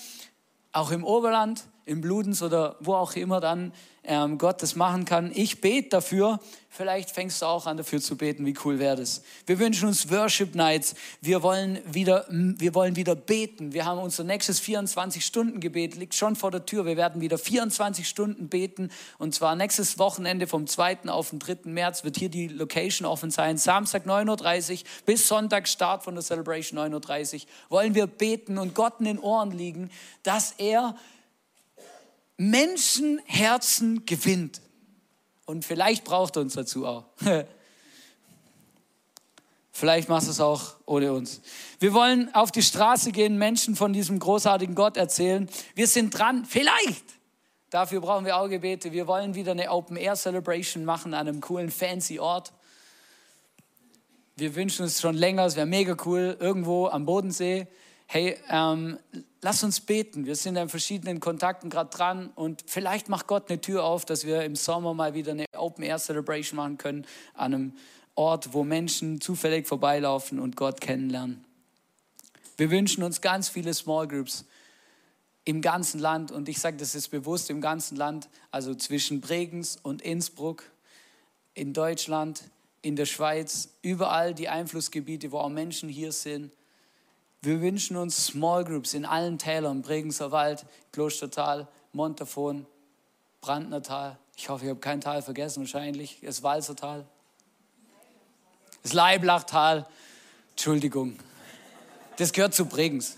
auch 0.73 0.91
im 0.91 1.06
Oberland, 1.06 1.63
im 1.86 2.02
Bludens 2.02 2.41
oder 2.41 2.76
wo 2.80 2.93
auch 2.93 3.15
immer 3.15 3.39
dann 3.39 3.74
ähm, 4.06 4.38
Gott 4.38 4.62
das 4.62 4.76
machen 4.76 5.06
kann. 5.06 5.32
Ich 5.34 5.62
bete 5.62 5.89
dafür. 5.89 6.39
Vielleicht 6.69 7.12
fängst 7.12 7.41
du 7.41 7.46
auch 7.46 7.67
an 7.67 7.78
dafür 7.78 8.02
zu 8.02 8.17
beten. 8.17 8.46
Wie 8.46 8.56
cool 8.65 8.80
wäre 8.80 8.96
das? 8.96 9.22
Wir 9.46 9.60
wünschen 9.60 9.88
uns 9.88 10.10
Worship 10.10 10.56
Nights. 10.56 10.96
Wir 11.22 11.43
wollen 11.43 11.80
wieder, 11.86 12.26
wir 12.30 12.74
wollen 12.74 12.96
wieder 12.96 13.15
beten. 13.15 13.74
Wir 13.74 13.86
haben 13.86 14.00
unser 14.00 14.24
nächstes 14.24 14.62
24-Stunden-Gebet, 14.62 15.96
liegt 15.96 16.15
schon 16.15 16.36
vor 16.36 16.52
der 16.52 16.65
Tür. 16.65 16.86
Wir 16.86 16.98
werden 16.98 17.22
wieder 17.22 17.38
24 17.38 18.08
Stunden 18.08 18.50
beten. 18.50 18.89
Und 19.19 19.36
zwar 19.36 19.56
nächstes 19.56 20.00
Wochenende 20.00 20.48
vom 20.48 20.67
2. 20.67 21.10
auf 21.10 21.30
den 21.30 21.39
3. 21.39 21.60
März 21.65 22.04
wird 22.04 22.17
hier 22.17 22.30
die 22.30 22.48
Location 22.48 23.06
offen 23.06 23.30
sein. 23.30 23.58
Samstag 23.58 24.06
9.30 24.06 24.72
Uhr 24.72 24.80
bis 25.06 25.28
Sonntag 25.28 25.67
Start 25.67 26.04
von 26.04 26.15
der 26.15 26.24
Celebration 26.24 26.80
9.30 26.80 27.34
Uhr. 27.36 27.41
Wollen 27.69 27.96
wir 27.96 28.08
beten 28.08 28.58
und 28.58 28.74
Gott 28.74 28.96
in 29.00 29.06
den 29.06 29.19
Ohren 29.19 29.52
liegen, 29.52 29.91
dass 30.24 30.54
er 30.58 30.96
Menschenherzen 32.38 34.06
gewinnt. 34.06 34.62
Und 35.46 35.65
vielleicht 35.65 36.04
braucht 36.04 36.36
er 36.38 36.41
uns 36.41 36.54
dazu 36.54 36.86
auch. 36.86 37.06
Vielleicht 39.76 40.08
machst 40.08 40.28
du 40.28 40.32
es 40.32 40.39
auch 40.39 40.76
ohne 40.86 41.12
uns. 41.13 41.41
Wir 41.80 41.96
wollen 41.96 42.34
auf 42.36 42.52
die 42.52 42.62
Straße 42.62 43.12
gehen, 43.12 43.39
Menschen 43.39 43.76
von 43.76 43.91
diesem 43.91 44.19
großartigen 44.19 44.76
Gott 44.76 44.98
erzählen. 44.98 45.50
Wir 45.74 45.88
sind 45.88 46.15
dran, 46.17 46.46
vielleicht. 46.46 47.04
Dafür 47.72 48.00
brauchen 48.00 48.24
wir 48.24 48.38
auch 48.38 48.48
Gebete. 48.48 48.91
Wir 48.91 49.08
wollen 49.08 49.34
wieder 49.34 49.54
eine 49.54 49.72
Open-Air-Celebration 49.72 50.86
machen 50.86 51.15
an 51.15 51.28
einem 51.28 51.41
coolen, 51.41 51.72
fancy 51.72 52.19
Ort. 52.19 52.54
Wir 54.36 54.54
wünschen 54.54 54.84
uns 54.84 55.02
schon 55.02 55.15
länger, 55.15 55.46
es 55.46 55.56
wäre 55.56 55.65
mega 55.65 55.98
cool, 56.06 56.38
irgendwo 56.39 56.88
am 56.88 57.08
Bodensee. 57.08 57.67
Hey, 58.13 58.38
ähm, 58.47 58.99
lass 59.41 59.63
uns 59.63 59.80
beten. 59.80 60.28
Wir 60.28 60.36
sind 60.36 60.56
an 60.56 60.69
verschiedenen 60.69 61.19
Kontakten 61.19 61.71
gerade 61.71 61.89
dran 61.89 62.30
und 62.36 62.63
vielleicht 62.67 63.10
macht 63.10 63.26
Gott 63.26 63.49
eine 63.49 63.60
Tür 63.60 63.84
auf, 63.86 64.06
dass 64.06 64.23
wir 64.23 64.43
im 64.43 64.56
Sommer 64.56 64.93
mal 64.93 65.15
wieder 65.15 65.32
eine 65.32 65.45
Open 65.58 65.84
Air 65.84 65.97
Celebration 65.97 66.58
machen 66.58 66.78
können 66.78 67.08
an 67.34 67.56
einem 67.56 67.73
Ort, 68.13 68.54
wo 68.54 68.63
Menschen 68.63 69.19
zufällig 69.19 69.67
vorbeilaufen 69.67 70.39
und 70.39 70.56
Gott 70.56 70.80
kennenlernen. 70.80 71.43
Wir 72.56 72.69
wünschen 72.69 73.04
uns 73.04 73.19
ganz 73.19 73.49
viele 73.49 73.73
Small 73.73 74.08
Groups 74.08 74.45
im 75.43 75.63
ganzen 75.63 75.99
Land 75.99 76.32
und 76.32 76.47
ich 76.47 76.60
sage 76.60 76.78
das 76.78 76.93
ist 76.93 77.08
bewusst 77.08 77.49
im 77.49 77.62
ganzen 77.62 77.95
Land, 77.95 78.30
also 78.52 78.76
zwischen 78.76 79.21
Bregenz 79.21 79.80
und 79.82 80.04
Innsbruck, 80.04 80.65
in 81.56 81.73
Deutschland, 81.73 82.43
in 82.84 82.95
der 82.95 83.08
Schweiz, 83.08 83.69
überall 83.82 84.36
die 84.36 84.49
Einflussgebiete, 84.49 85.32
wo 85.32 85.39
auch 85.39 85.49
Menschen 85.49 85.89
hier 85.89 86.12
sind 86.12 86.52
wir 87.43 87.60
wünschen 87.60 87.97
uns 87.97 88.27
Small 88.27 88.63
Groups 88.63 88.93
in 88.93 89.06
allen 89.06 89.38
Tälern, 89.38 89.82
Bregenzer 89.82 90.32
Wald, 90.32 90.65
Klostertal, 90.93 91.67
Montafon, 91.91 92.65
Brandnertal. 93.41 94.17
Ich 94.38 94.47
hoffe, 94.47 94.63
ich 94.63 94.69
habe 94.69 94.79
kein 94.79 95.01
Tal 95.01 95.21
vergessen, 95.21 95.60
wahrscheinlich. 95.63 96.19
Das 96.23 96.41
Walsertal. 96.41 97.06
Das 98.82 98.93
Leiblachtal. 98.93 99.86
Entschuldigung. 100.51 101.19
Das 102.15 102.32
gehört 102.32 102.53
zu 102.53 102.65
Bregenz. 102.65 103.17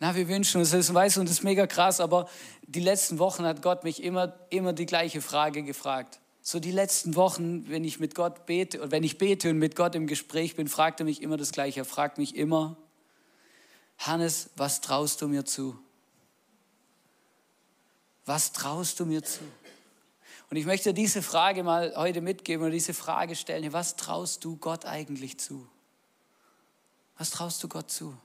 Na, 0.00 0.14
wir 0.14 0.28
wünschen 0.28 0.60
uns 0.60 0.70
das, 0.70 0.92
weißt 0.92 1.18
und 1.18 1.26
das 1.26 1.38
ist 1.38 1.44
mega 1.44 1.66
krass, 1.66 2.00
aber 2.00 2.28
die 2.62 2.80
letzten 2.80 3.18
Wochen 3.18 3.44
hat 3.44 3.60
Gott 3.60 3.84
mich 3.84 4.02
immer, 4.02 4.34
immer 4.48 4.72
die 4.72 4.86
gleiche 4.86 5.20
Frage 5.20 5.62
gefragt 5.62 6.20
so 6.48 6.60
die 6.60 6.70
letzten 6.70 7.16
Wochen, 7.16 7.68
wenn 7.68 7.82
ich 7.82 7.98
mit 7.98 8.14
Gott 8.14 8.46
bete 8.46 8.80
und 8.80 8.92
wenn 8.92 9.02
ich 9.02 9.18
bete 9.18 9.50
und 9.50 9.58
mit 9.58 9.74
Gott 9.74 9.96
im 9.96 10.06
Gespräch 10.06 10.54
bin, 10.54 10.68
fragt 10.68 11.00
er 11.00 11.04
mich 11.04 11.20
immer 11.20 11.36
das 11.36 11.50
Gleiche. 11.50 11.80
Er 11.80 11.84
fragt 11.84 12.18
mich 12.18 12.36
immer, 12.36 12.76
Hannes, 13.98 14.50
was 14.54 14.80
traust 14.80 15.20
du 15.20 15.26
mir 15.26 15.44
zu? 15.44 15.76
Was 18.26 18.52
traust 18.52 19.00
du 19.00 19.06
mir 19.06 19.24
zu? 19.24 19.40
Und 20.48 20.56
ich 20.56 20.66
möchte 20.66 20.94
diese 20.94 21.20
Frage 21.20 21.64
mal 21.64 21.92
heute 21.96 22.20
mitgeben 22.20 22.62
oder 22.62 22.72
diese 22.72 22.94
Frage 22.94 23.34
stellen. 23.34 23.72
Was 23.72 23.96
traust 23.96 24.44
du 24.44 24.56
Gott 24.56 24.84
eigentlich 24.84 25.38
zu? 25.38 25.66
Was 27.18 27.30
traust 27.30 27.60
du 27.64 27.66
Gott 27.66 27.90
zu? 27.90 28.16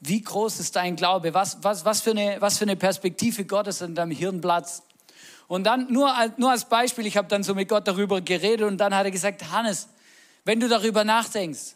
Wie 0.00 0.22
groß 0.22 0.60
ist 0.60 0.76
dein 0.76 0.96
Glaube? 0.96 1.34
Was, 1.34 1.58
was, 1.62 1.84
was, 1.84 2.00
für, 2.00 2.12
eine, 2.12 2.40
was 2.40 2.58
für 2.58 2.64
eine 2.64 2.76
Perspektive 2.76 3.44
Gottes 3.44 3.82
in 3.82 3.94
deinem 3.94 4.12
Hirn 4.12 4.40
platzt? 4.40 4.82
Und 5.46 5.64
dann 5.64 5.92
nur, 5.92 6.12
nur 6.36 6.50
als 6.50 6.64
Beispiel, 6.64 7.06
ich 7.06 7.16
habe 7.16 7.28
dann 7.28 7.42
so 7.42 7.54
mit 7.54 7.68
Gott 7.68 7.86
darüber 7.86 8.20
geredet 8.20 8.66
und 8.66 8.78
dann 8.78 8.94
hat 8.94 9.04
er 9.04 9.10
gesagt, 9.10 9.50
Hannes, 9.50 9.88
wenn 10.44 10.60
du 10.60 10.68
darüber 10.68 11.04
nachdenkst, 11.04 11.74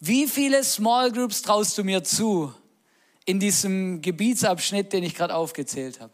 wie 0.00 0.26
viele 0.26 0.62
Small 0.64 1.10
Groups 1.12 1.40
traust 1.40 1.78
du 1.78 1.84
mir 1.84 2.04
zu 2.04 2.52
in 3.24 3.40
diesem 3.40 4.02
Gebietsabschnitt, 4.02 4.92
den 4.92 5.04
ich 5.04 5.14
gerade 5.14 5.34
aufgezählt 5.34 6.00
habe? 6.00 6.12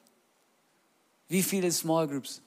Wie 1.27 1.43
viele 1.43 1.73
Small 1.73 2.07
Groups? 2.07 2.43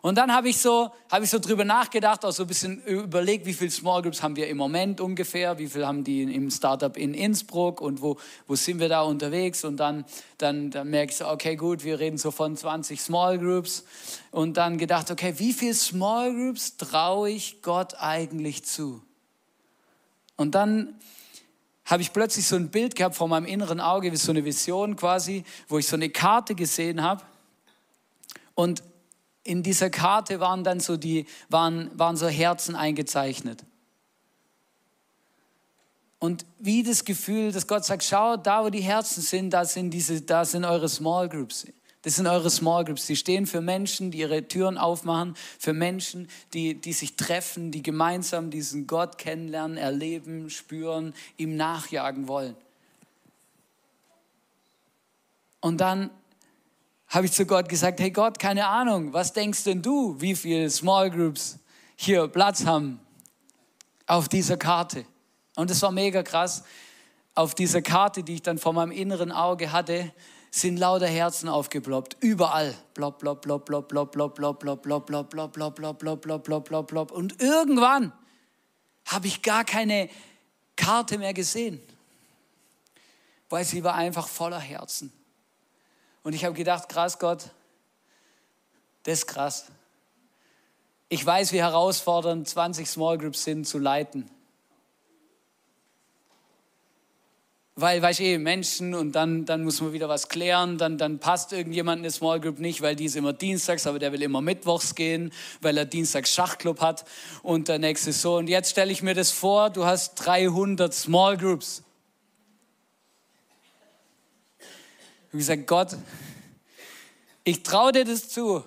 Und 0.00 0.16
dann 0.16 0.32
habe 0.32 0.48
ich 0.48 0.58
so, 0.58 0.90
habe 1.10 1.24
ich 1.24 1.30
so 1.30 1.40
drüber 1.40 1.64
nachgedacht, 1.64 2.24
auch 2.24 2.30
so 2.30 2.44
ein 2.44 2.46
bisschen 2.46 2.80
überlegt, 2.84 3.46
wie 3.46 3.52
viele 3.52 3.70
Small 3.70 4.00
Groups 4.02 4.22
haben 4.22 4.36
wir 4.36 4.46
im 4.46 4.56
Moment 4.56 5.00
ungefähr, 5.00 5.58
wie 5.58 5.66
viel 5.66 5.84
haben 5.84 6.04
die 6.04 6.22
im 6.22 6.50
Startup 6.50 6.96
in 6.96 7.14
Innsbruck 7.14 7.80
und 7.80 8.00
wo, 8.00 8.16
wo 8.46 8.54
sind 8.54 8.78
wir 8.78 8.88
da 8.88 9.02
unterwegs? 9.02 9.64
Und 9.64 9.78
dann, 9.78 10.04
dann, 10.38 10.70
dann 10.70 10.88
merke 10.88 11.10
ich 11.10 11.18
so, 11.18 11.26
okay, 11.26 11.56
gut, 11.56 11.82
wir 11.82 11.98
reden 11.98 12.16
so 12.16 12.30
von 12.30 12.56
20 12.56 13.00
Small 13.00 13.38
Groups. 13.38 13.84
Und 14.30 14.56
dann 14.56 14.78
gedacht, 14.78 15.10
okay, 15.10 15.34
wie 15.38 15.52
viele 15.52 15.74
Small 15.74 16.32
Groups 16.32 16.76
traue 16.76 17.30
ich 17.30 17.60
Gott 17.62 17.94
eigentlich 17.98 18.64
zu? 18.64 19.02
Und 20.36 20.54
dann 20.54 20.94
habe 21.84 22.02
ich 22.02 22.12
plötzlich 22.12 22.46
so 22.46 22.54
ein 22.54 22.70
Bild 22.70 22.94
gehabt 22.94 23.16
vor 23.16 23.26
meinem 23.26 23.46
inneren 23.46 23.80
Auge, 23.80 24.12
wie 24.12 24.16
so 24.16 24.30
eine 24.30 24.44
Vision 24.44 24.94
quasi, 24.94 25.42
wo 25.66 25.78
ich 25.78 25.88
so 25.88 25.96
eine 25.96 26.10
Karte 26.10 26.54
gesehen 26.54 27.02
habe. 27.02 27.24
Und 28.54 28.82
in 29.44 29.62
dieser 29.62 29.90
Karte 29.90 30.40
waren 30.40 30.64
dann 30.64 30.80
so 30.80 30.96
die, 30.96 31.26
waren, 31.48 31.90
waren 31.98 32.16
so 32.16 32.28
Herzen 32.28 32.76
eingezeichnet. 32.76 33.64
Und 36.18 36.44
wie 36.58 36.82
das 36.82 37.04
Gefühl, 37.04 37.52
dass 37.52 37.66
Gott 37.66 37.84
sagt, 37.84 38.02
schau, 38.02 38.36
da 38.36 38.64
wo 38.64 38.70
die 38.70 38.80
Herzen 38.80 39.22
sind, 39.22 39.50
da 39.50 39.64
sind, 39.64 39.90
diese, 39.90 40.20
da 40.20 40.44
sind 40.44 40.64
eure 40.64 40.88
Small 40.88 41.28
Groups. 41.28 41.66
Das 42.02 42.16
sind 42.16 42.26
eure 42.26 42.50
Small 42.50 42.84
Groups. 42.84 43.06
Die 43.06 43.16
stehen 43.16 43.46
für 43.46 43.60
Menschen, 43.60 44.10
die 44.10 44.18
ihre 44.18 44.46
Türen 44.46 44.78
aufmachen, 44.78 45.34
für 45.58 45.72
Menschen, 45.72 46.28
die, 46.54 46.74
die 46.74 46.92
sich 46.92 47.16
treffen, 47.16 47.70
die 47.70 47.82
gemeinsam 47.82 48.50
diesen 48.50 48.86
Gott 48.86 49.18
kennenlernen, 49.18 49.76
erleben, 49.76 50.50
spüren, 50.50 51.14
ihm 51.36 51.56
nachjagen 51.56 52.26
wollen. 52.26 52.56
Und 55.60 55.80
dann 55.80 56.10
habe 57.08 57.26
ich 57.26 57.32
zu 57.32 57.46
Gott 57.46 57.68
gesagt, 57.68 58.00
hey 58.00 58.10
Gott, 58.10 58.38
keine 58.38 58.66
Ahnung, 58.66 59.12
was 59.12 59.32
denkst 59.32 59.64
denn 59.64 59.82
du, 59.82 60.20
wie 60.20 60.34
viele 60.34 60.68
Small 60.68 61.10
Groups 61.10 61.58
hier 61.96 62.28
Platz 62.28 62.64
haben 62.66 63.00
auf 64.06 64.28
dieser 64.28 64.56
Karte? 64.56 65.04
Und 65.56 65.70
es 65.70 65.82
war 65.82 65.90
mega 65.90 66.22
krass. 66.22 66.62
Auf 67.34 67.54
dieser 67.54 67.82
Karte, 67.82 68.22
die 68.22 68.34
ich 68.34 68.42
dann 68.42 68.58
vor 68.58 68.72
meinem 68.72 68.92
inneren 68.92 69.32
Auge 69.32 69.72
hatte, 69.72 70.12
sind 70.50 70.78
lauter 70.78 71.06
Herzen 71.06 71.48
aufgeploppt. 71.48 72.16
Überall. 72.20 72.74
Plop, 72.94 73.18
plop, 73.18 73.42
plop, 73.42 73.64
plop, 73.64 73.88
plop, 73.88 74.12
plop, 74.12 74.34
plop, 74.34 74.60
plop, 74.60 75.06
plop, 75.06 75.30
plop, 75.30 75.52
plop, 75.52 75.74
plop, 75.74 75.98
plop, 75.98 75.98
plop, 75.98 76.22
plop, 76.22 76.44
plop, 76.44 76.64
plop, 76.64 76.86
plop. 76.86 77.10
Und 77.10 77.40
irgendwann 77.40 78.12
habe 79.06 79.26
ich 79.26 79.42
gar 79.42 79.64
keine 79.64 80.08
Karte 80.76 81.18
mehr 81.18 81.34
gesehen, 81.34 81.80
weil 83.48 83.64
sie 83.64 83.82
war 83.82 83.94
einfach 83.94 84.28
voller 84.28 84.60
Herzen. 84.60 85.12
Und 86.22 86.34
ich 86.34 86.44
habe 86.44 86.54
gedacht, 86.54 86.88
krass 86.88 87.18
Gott, 87.18 87.50
das 89.04 89.20
ist 89.20 89.26
krass. 89.26 89.66
Ich 91.08 91.24
weiß, 91.24 91.52
wie 91.52 91.62
herausfordernd 91.62 92.46
20 92.46 92.88
Small 92.88 93.18
Groups 93.18 93.44
sind 93.44 93.66
zu 93.66 93.78
leiten. 93.78 94.30
weil, 97.80 98.02
weißt 98.02 98.18
du, 98.18 98.24
eh, 98.24 98.38
Menschen 98.38 98.92
und 98.92 99.12
dann, 99.12 99.44
dann 99.44 99.62
muss 99.62 99.80
man 99.80 99.92
wieder 99.92 100.08
was 100.08 100.28
klären, 100.28 100.78
dann, 100.78 100.98
dann 100.98 101.20
passt 101.20 101.52
irgendjemand 101.52 102.00
in 102.00 102.06
eine 102.06 102.10
Small 102.10 102.40
Group 102.40 102.58
nicht, 102.58 102.82
weil 102.82 102.96
die 102.96 103.04
ist 103.04 103.14
immer 103.14 103.32
dienstags, 103.32 103.86
aber 103.86 104.00
der 104.00 104.10
will 104.12 104.22
immer 104.22 104.40
mittwochs 104.40 104.96
gehen, 104.96 105.32
weil 105.60 105.78
er 105.78 105.84
dienstags 105.84 106.34
Schachclub 106.34 106.80
hat 106.80 107.04
und 107.44 107.68
der 107.68 107.78
nächste 107.78 108.12
so. 108.12 108.36
Und 108.36 108.48
jetzt 108.48 108.70
stelle 108.70 108.90
ich 108.90 109.02
mir 109.02 109.14
das 109.14 109.30
vor, 109.30 109.70
du 109.70 109.84
hast 109.84 110.16
300 110.16 110.92
Small 110.92 111.36
Groups. 111.36 111.84
Ich 114.58 115.17
habe 115.28 115.38
gesagt, 115.38 115.66
Gott, 115.66 115.96
ich 117.44 117.62
traue 117.62 117.92
dir 117.92 118.04
das 118.04 118.28
zu, 118.28 118.64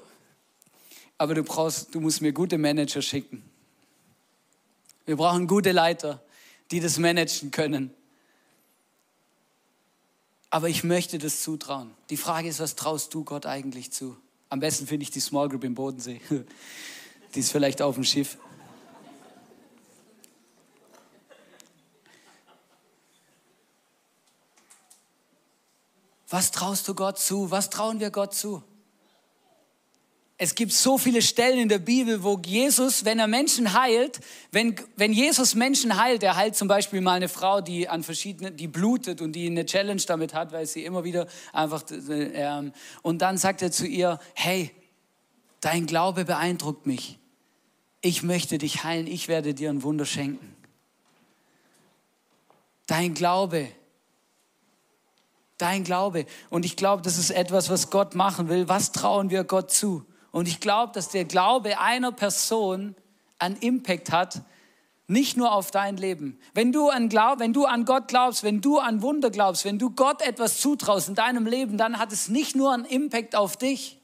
aber 1.18 1.36
du, 1.36 1.44
brauchst, 1.44 1.94
du 1.94 2.00
musst 2.00 2.22
mir 2.22 2.34
gute 2.34 2.58
Manager 2.58 3.02
schicken. 3.02 3.44
Wir 5.06 5.18
brauchen 5.18 5.48
gute 5.48 5.72
Leiter, 5.72 6.24
die 6.72 6.80
das 6.80 6.98
managen 6.98 7.52
können. 7.52 7.94
Aber 10.50 10.70
ich 10.70 10.84
möchte 10.84 11.18
das 11.18 11.42
zutrauen. 11.42 11.92
Die 12.10 12.18
Frage 12.18 12.48
ist, 12.48 12.60
was 12.60 12.76
traust 12.76 13.14
du 13.14 13.24
Gott 13.24 13.46
eigentlich 13.46 13.92
zu? 13.92 14.18
Am 14.50 14.60
besten 14.60 14.86
finde 14.86 15.04
ich 15.04 15.12
die 15.12 15.22
Small 15.22 15.48
Group 15.48 15.64
im 15.64 15.76
Bodensee. 15.76 16.22
Die 17.36 17.40
ist 17.40 17.54
vielleicht 17.54 17.82
auf 17.82 17.96
dem 17.96 18.04
Schiff. 18.04 18.38
Was 26.32 26.52
traust 26.52 26.88
du 26.88 26.96
Gott 26.96 27.20
zu? 27.20 27.52
Was 27.52 27.70
trauen 27.70 28.00
wir 28.00 28.10
Gott 28.10 28.34
zu? 28.34 28.64
Es 30.38 30.56
gibt 30.56 30.72
so 30.72 30.98
viele 30.98 31.22
Stellen 31.22 31.60
in 31.60 31.70
der 31.70 31.78
Bibel, 31.78 32.24
wo 32.24 32.40
Jesus, 32.44 33.06
wenn 33.06 33.20
er 33.20 33.28
Menschen 33.28 33.74
heilt, 33.74 34.22
wenn, 34.52 34.76
wenn 34.96 35.14
Jesus 35.14 35.54
Menschen 35.54 36.02
heilt, 36.02 36.24
er 36.24 36.36
heilt 36.36 36.56
zum 36.56 36.68
Beispiel 36.68 37.02
mal 37.02 37.14
eine 37.14 37.30
Frau, 37.30 37.62
die 37.62 37.88
an 37.88 38.02
verschiedenen, 38.02 38.58
die 38.58 38.68
blutet 38.68 39.22
und 39.22 39.34
die 39.34 39.46
eine 39.46 39.66
Challenge 39.66 40.02
damit 40.08 40.34
hat, 40.34 40.52
weil 40.52 40.66
sie 40.66 40.84
immer 40.84 41.04
wieder 41.04 41.28
einfach, 41.54 41.84
äh, 41.92 42.72
und 43.04 43.22
dann 43.22 43.38
sagt 43.38 43.62
er 43.62 43.72
zu 43.72 43.86
ihr, 43.86 44.18
hey, 44.34 44.72
dein 45.60 45.86
Glaube 45.86 46.26
beeindruckt 46.26 46.88
mich. 46.88 47.20
Ich 48.00 48.24
möchte 48.24 48.58
dich 48.58 48.84
heilen, 48.84 49.06
ich 49.06 49.28
werde 49.28 49.54
dir 49.54 49.70
ein 49.70 49.84
Wunder 49.84 50.06
schenken. 50.06 50.56
Dein 52.88 53.14
Glaube, 53.14 53.68
dein 55.62 55.84
Glaube. 55.84 56.26
Und 56.50 56.66
ich 56.66 56.76
glaube, 56.76 57.02
das 57.02 57.18
ist 57.18 57.32
etwas, 57.32 57.70
was 57.70 57.90
Gott 57.90 58.16
machen 58.16 58.50
will. 58.50 58.68
Was 58.68 58.92
trauen 58.92 59.30
wir 59.30 59.44
Gott 59.44 59.72
zu? 59.72 60.06
Und 60.32 60.48
ich 60.48 60.60
glaube, 60.60 60.94
dass 60.94 61.10
der 61.10 61.26
Glaube 61.26 61.80
einer 61.80 62.12
Person 62.12 62.96
einen 63.40 63.58
Impact 63.58 64.12
hat, 64.12 64.42
nicht 65.08 65.36
nur 65.36 65.52
auf 65.52 65.72
dein 65.72 65.98
Leben. 65.98 66.40
Wenn 66.54 66.72
du, 66.72 66.90
an 66.90 67.10
Glaub, 67.10 67.40
wenn 67.40 67.52
du 67.52 67.66
an 67.66 67.84
Gott 67.84 68.08
glaubst, 68.08 68.44
wenn 68.44 68.62
du 68.62 68.80
an 68.80 69.02
Wunder 69.02 69.30
glaubst, 69.30 69.66
wenn 69.66 69.78
du 69.78 69.90
Gott 69.90 70.22
etwas 70.22 70.62
zutraust 70.62 71.10
in 71.10 71.16
deinem 71.16 71.46
Leben, 71.46 71.78
dann 71.78 72.00
hat 72.00 72.14
es 72.14 72.30
nicht 72.30 72.56
nur 72.56 72.74
einen 72.74 72.86
Impact 72.86 73.36
auf 73.36 73.58
dich, 73.58 74.00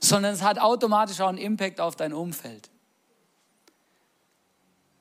sondern 0.00 0.32
es 0.32 0.42
hat 0.42 0.60
automatisch 0.60 1.20
auch 1.20 1.28
einen 1.28 1.38
Impact 1.38 1.80
auf 1.80 1.96
dein 1.96 2.12
Umfeld. 2.12 2.70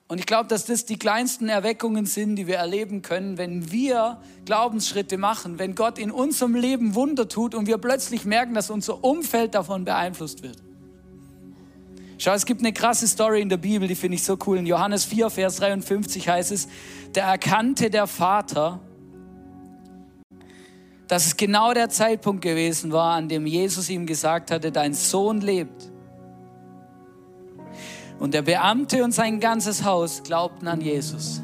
Und 0.07 0.19
ich 0.19 0.25
glaube, 0.25 0.47
dass 0.47 0.65
das 0.65 0.85
die 0.85 0.97
kleinsten 0.97 1.49
Erweckungen 1.49 2.05
sind, 2.05 2.35
die 2.35 2.45
wir 2.45 2.57
erleben 2.57 3.01
können, 3.01 3.37
wenn 3.37 3.71
wir 3.71 4.19
Glaubensschritte 4.45 5.17
machen, 5.17 5.59
wenn 5.59 5.75
Gott 5.75 5.97
in 5.97 6.11
unserem 6.11 6.55
Leben 6.55 6.93
Wunder 6.93 7.29
tut 7.29 7.55
und 7.55 7.67
wir 7.67 7.77
plötzlich 7.77 8.25
merken, 8.25 8.53
dass 8.53 8.69
unser 8.69 9.03
Umfeld 9.03 9.55
davon 9.55 9.85
beeinflusst 9.85 10.43
wird. 10.43 10.57
Schau, 12.17 12.33
es 12.33 12.45
gibt 12.45 12.61
eine 12.61 12.73
krasse 12.73 13.07
Story 13.07 13.41
in 13.41 13.49
der 13.49 13.57
Bibel, 13.57 13.87
die 13.87 13.95
finde 13.95 14.15
ich 14.15 14.23
so 14.23 14.37
cool. 14.45 14.57
In 14.57 14.65
Johannes 14.65 15.03
4, 15.05 15.29
Vers 15.29 15.57
53 15.57 16.29
heißt 16.29 16.51
es, 16.51 16.67
da 17.13 17.31
erkannte 17.31 17.89
der 17.89 18.07
Vater, 18.07 18.79
dass 21.07 21.25
es 21.25 21.37
genau 21.37 21.73
der 21.73 21.89
Zeitpunkt 21.89 22.41
gewesen 22.41 22.91
war, 22.91 23.15
an 23.15 23.29
dem 23.29 23.45
Jesus 23.45 23.89
ihm 23.89 24.05
gesagt 24.05 24.51
hatte, 24.51 24.71
dein 24.71 24.93
Sohn 24.93 25.41
lebt. 25.41 25.92
Und 28.19 28.33
der 28.33 28.41
Beamte 28.41 29.03
und 29.03 29.11
sein 29.11 29.39
ganzes 29.39 29.83
Haus 29.83 30.23
glaubten 30.23 30.67
an 30.67 30.81
Jesus. 30.81 31.41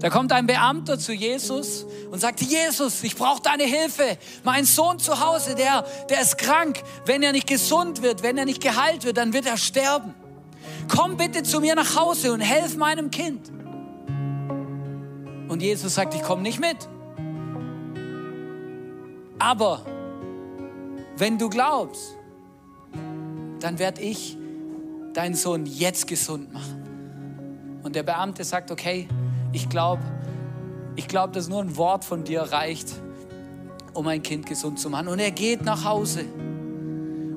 Da 0.00 0.10
kommt 0.10 0.32
ein 0.32 0.46
Beamter 0.46 0.98
zu 0.98 1.14
Jesus 1.14 1.86
und 2.10 2.18
sagt, 2.18 2.42
Jesus, 2.42 3.02
ich 3.04 3.16
brauche 3.16 3.40
deine 3.40 3.64
Hilfe. 3.64 4.18
Mein 4.42 4.66
Sohn 4.66 4.98
zu 4.98 5.18
Hause, 5.18 5.54
der, 5.54 5.84
der 6.10 6.20
ist 6.20 6.36
krank. 6.36 6.82
Wenn 7.06 7.22
er 7.22 7.32
nicht 7.32 7.46
gesund 7.46 8.02
wird, 8.02 8.22
wenn 8.22 8.36
er 8.36 8.44
nicht 8.44 8.62
geheilt 8.62 9.04
wird, 9.04 9.16
dann 9.16 9.32
wird 9.32 9.46
er 9.46 9.56
sterben. 9.56 10.14
Komm 10.94 11.16
bitte 11.16 11.42
zu 11.42 11.60
mir 11.60 11.74
nach 11.74 11.96
Hause 11.96 12.32
und 12.34 12.40
helf 12.40 12.76
meinem 12.76 13.10
Kind. 13.10 13.50
Und 15.48 15.62
Jesus 15.62 15.94
sagt, 15.94 16.14
ich 16.14 16.22
komme 16.22 16.42
nicht 16.42 16.60
mit. 16.60 16.76
Aber 19.38 19.86
wenn 21.16 21.38
du 21.38 21.48
glaubst, 21.48 22.16
dann 23.60 23.78
werde 23.78 24.02
ich 24.02 24.36
deinen 25.14 25.34
Sohn 25.34 25.64
jetzt 25.64 26.06
gesund 26.06 26.52
machen. 26.52 27.80
Und 27.82 27.96
der 27.96 28.02
Beamte 28.02 28.44
sagt, 28.44 28.70
okay, 28.70 29.08
ich 29.52 29.68
glaube, 29.68 30.02
ich 30.96 31.08
glaube, 31.08 31.32
dass 31.32 31.48
nur 31.48 31.60
ein 31.62 31.76
Wort 31.76 32.04
von 32.04 32.24
dir 32.24 32.42
reicht, 32.42 32.92
um 33.94 34.06
ein 34.06 34.22
Kind 34.22 34.46
gesund 34.46 34.78
zu 34.78 34.90
machen. 34.90 35.08
Und 35.08 35.18
er 35.18 35.30
geht 35.30 35.62
nach 35.62 35.84
Hause. 35.84 36.24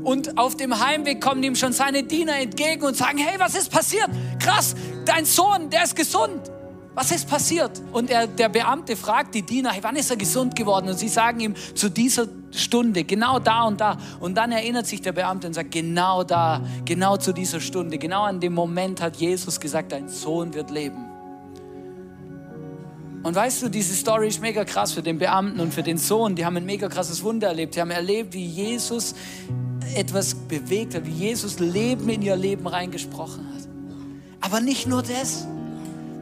Und 0.04 0.38
auf 0.38 0.56
dem 0.56 0.80
Heimweg 0.80 1.22
kommen 1.22 1.44
ihm 1.44 1.56
schon 1.56 1.74
seine 1.74 2.04
Diener 2.04 2.40
entgegen 2.40 2.84
und 2.84 2.96
sagen, 2.96 3.18
hey, 3.18 3.40
was 3.40 3.56
ist 3.56 3.70
passiert? 3.70 4.10
Krass, 4.40 4.76
dein 5.06 5.26
Sohn, 5.26 5.70
der 5.70 5.84
ist 5.84 5.96
gesund. 5.96 6.50
Was 6.98 7.12
ist 7.12 7.30
passiert? 7.30 7.80
Und 7.92 8.10
er, 8.10 8.26
der 8.26 8.50
Beamte 8.50 8.96
fragt 8.96 9.36
die 9.36 9.44
Diener, 9.44 9.70
hey, 9.70 9.84
wann 9.84 9.96
ist 9.98 10.10
er 10.10 10.18
gesund 10.18 10.56
geworden? 10.56 10.90
Und 10.90 10.98
sie 10.98 11.10
sagen 11.10 11.40
ihm, 11.40 11.54
zu 11.76 11.92
dieser 11.92 12.26
Stunde, 12.50 13.04
genau 13.04 13.38
da 13.38 13.66
und 13.66 13.80
da. 13.80 14.00
Und 14.20 14.36
dann 14.36 14.52
erinnert 14.52 14.88
sich 14.88 15.00
der 15.00 15.12
Beamte 15.12 15.46
und 15.46 15.54
sagt, 15.54 15.70
genau 15.70 16.24
da, 16.24 16.60
genau 16.86 17.16
zu 17.18 17.34
dieser 17.34 17.60
Stunde, 17.60 18.00
genau 18.00 18.24
an 18.24 18.40
dem 18.40 18.56
Moment 18.56 19.00
hat 19.00 19.18
Jesus 19.18 19.60
gesagt, 19.60 19.92
dein 19.92 20.10
Sohn 20.10 20.56
wird 20.56 20.72
leben. 20.72 21.06
Und 23.22 23.36
weißt 23.36 23.62
du, 23.62 23.70
diese 23.70 23.94
Story 23.94 24.30
ist 24.30 24.42
mega 24.42 24.66
krass 24.66 24.94
für 24.94 25.04
den 25.04 25.20
Beamten 25.20 25.60
und 25.60 25.76
für 25.76 25.84
den 25.84 26.00
Sohn. 26.00 26.36
Die 26.36 26.44
haben 26.48 26.58
ein 26.58 26.66
mega 26.66 26.90
krasses 26.90 27.22
Wunder 27.22 27.50
erlebt. 27.50 27.76
Die 27.76 27.82
haben 27.82 27.92
erlebt, 27.92 28.34
wie 28.34 28.48
Jesus 28.48 29.14
etwas 29.96 30.34
bewegt 30.34 30.96
hat, 30.96 31.06
wie 31.06 31.12
Jesus 31.12 31.60
Leben 31.60 32.10
in 32.10 32.24
ihr 32.24 32.36
Leben 32.36 32.66
reingesprochen 32.66 33.46
hat. 33.54 33.68
Aber 34.42 34.62
nicht 34.62 34.88
nur 34.88 35.04
das. 35.04 35.46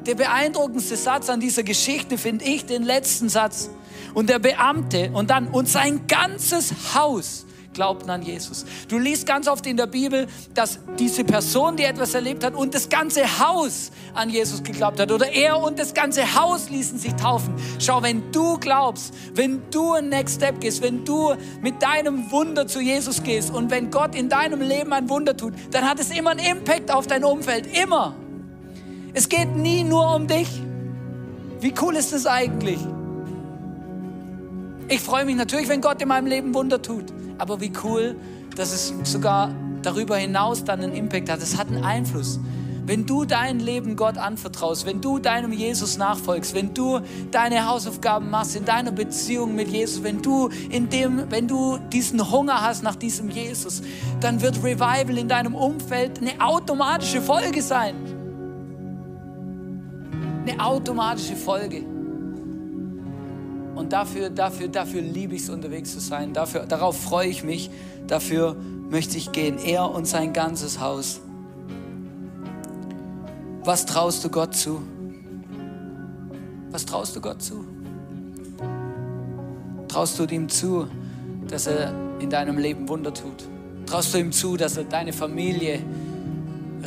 Der 0.05 0.15
beeindruckendste 0.15 0.95
Satz 0.97 1.29
an 1.29 1.39
dieser 1.39 1.63
Geschichte 1.63 2.17
finde 2.17 2.45
ich 2.45 2.65
den 2.65 2.83
letzten 2.83 3.29
Satz. 3.29 3.69
Und 4.13 4.29
der 4.29 4.39
Beamte 4.39 5.09
und 5.13 5.29
dann 5.29 5.47
und 5.47 5.67
sein 5.67 6.07
ganzes 6.07 6.73
Haus 6.93 7.45
glaubten 7.73 8.09
an 8.09 8.21
Jesus. 8.21 8.65
Du 8.87 8.97
liest 8.97 9.27
ganz 9.27 9.47
oft 9.47 9.65
in 9.67 9.77
der 9.77 9.85
Bibel, 9.85 10.27
dass 10.53 10.79
diese 10.97 11.23
Person, 11.23 11.75
die 11.75 11.83
etwas 11.83 12.13
erlebt 12.13 12.43
hat 12.43 12.55
und 12.55 12.73
das 12.73 12.87
ganze 12.87 13.39
Haus 13.39 13.91
an 14.13 14.29
Jesus 14.29 14.63
geglaubt 14.63 14.99
hat 14.99 15.11
oder 15.11 15.31
er 15.31 15.59
und 15.59 15.77
das 15.77 15.93
ganze 15.93 16.35
Haus 16.35 16.69
ließen 16.69 16.97
sich 16.97 17.13
taufen. 17.15 17.53
Schau, 17.79 18.01
wenn 18.01 18.31
du 18.31 18.57
glaubst, 18.57 19.13
wenn 19.33 19.61
du 19.69 19.93
ein 19.93 20.09
Next 20.09 20.37
Step 20.37 20.61
gehst, 20.61 20.81
wenn 20.81 21.03
du 21.03 21.35
mit 21.61 21.83
deinem 21.83 22.31
Wunder 22.31 22.65
zu 22.65 22.79
Jesus 22.79 23.21
gehst 23.21 23.53
und 23.53 23.69
wenn 23.69 23.91
Gott 23.91 24.15
in 24.15 24.29
deinem 24.29 24.61
Leben 24.61 24.93
ein 24.93 25.09
Wunder 25.09 25.35
tut, 25.35 25.53
dann 25.71 25.87
hat 25.87 25.99
es 25.99 26.11
immer 26.11 26.31
einen 26.31 26.39
Impact 26.39 26.89
auf 26.89 27.05
dein 27.07 27.23
Umfeld, 27.23 27.67
immer. 27.77 28.15
Es 29.17 29.29
geht 29.29 29.55
nie 29.55 29.85
nur 29.85 30.13
um 30.13 30.27
dich. 30.27 30.61
Wie 31.61 31.73
cool 31.81 31.95
ist 31.95 32.11
das 32.11 32.27
eigentlich? 32.27 32.79
Ich 34.89 34.99
freue 34.99 35.23
mich 35.23 35.37
natürlich, 35.37 35.69
wenn 35.69 35.79
Gott 35.79 36.01
in 36.01 36.09
meinem 36.09 36.27
Leben 36.27 36.53
Wunder 36.53 36.81
tut. 36.81 37.05
Aber 37.37 37.61
wie 37.61 37.71
cool, 37.85 38.17
dass 38.57 38.73
es 38.73 38.93
sogar 39.03 39.55
darüber 39.83 40.17
hinaus 40.17 40.65
dann 40.65 40.81
einen 40.81 40.93
Impact 40.93 41.29
hat. 41.29 41.41
Es 41.41 41.57
hat 41.57 41.69
einen 41.69 41.85
Einfluss. 41.85 42.41
Wenn 42.85 43.05
du 43.05 43.23
dein 43.23 43.61
Leben 43.61 43.95
Gott 43.95 44.17
anvertraust, 44.17 44.85
wenn 44.85 44.99
du 44.99 45.17
deinem 45.17 45.53
Jesus 45.53 45.97
nachfolgst, 45.97 46.53
wenn 46.53 46.73
du 46.73 46.99
deine 47.31 47.69
Hausaufgaben 47.69 48.29
machst 48.29 48.57
in 48.57 48.65
deiner 48.65 48.91
Beziehung 48.91 49.55
mit 49.55 49.69
Jesus, 49.69 50.03
wenn 50.03 50.21
du 50.21 50.49
in 50.69 50.89
dem, 50.89 51.31
wenn 51.31 51.47
du 51.47 51.77
diesen 51.93 52.29
Hunger 52.31 52.61
hast 52.61 52.83
nach 52.83 52.97
diesem 52.97 53.29
Jesus, 53.29 53.81
dann 54.19 54.41
wird 54.41 54.57
Revival 54.57 55.17
in 55.17 55.29
deinem 55.29 55.55
Umfeld 55.55 56.19
eine 56.19 56.33
automatische 56.45 57.21
Folge 57.21 57.61
sein 57.61 58.14
eine 60.47 60.59
automatische 60.63 61.35
Folge. 61.35 61.83
Und 63.75 63.91
dafür, 63.91 64.29
dafür, 64.29 64.67
dafür 64.67 65.01
liebe 65.01 65.35
ich 65.35 65.43
es, 65.43 65.49
unterwegs 65.49 65.91
zu 65.91 65.99
sein. 65.99 66.33
Dafür, 66.33 66.65
darauf 66.65 66.97
freue 66.97 67.27
ich 67.27 67.43
mich. 67.43 67.69
Dafür 68.07 68.55
möchte 68.89 69.17
ich 69.17 69.31
gehen. 69.31 69.57
Er 69.57 69.89
und 69.91 70.07
sein 70.07 70.31
ganzes 70.31 70.79
Haus. 70.79 71.19
Was 73.63 73.85
traust 73.85 74.23
du 74.23 74.29
Gott 74.29 74.55
zu? 74.55 74.81
Was 76.71 76.85
traust 76.85 77.15
du 77.15 77.21
Gott 77.21 77.41
zu? 77.41 77.65
Traust 79.87 80.19
du 80.19 80.25
ihm 80.25 80.47
zu, 80.49 80.87
dass 81.47 81.67
er 81.67 81.93
in 82.19 82.29
deinem 82.29 82.57
Leben 82.57 82.87
Wunder 82.87 83.13
tut? 83.13 83.47
Traust 83.85 84.13
du 84.13 84.19
ihm 84.19 84.31
zu, 84.31 84.55
dass 84.55 84.77
er 84.77 84.83
deine 84.83 85.13
Familie 85.13 85.79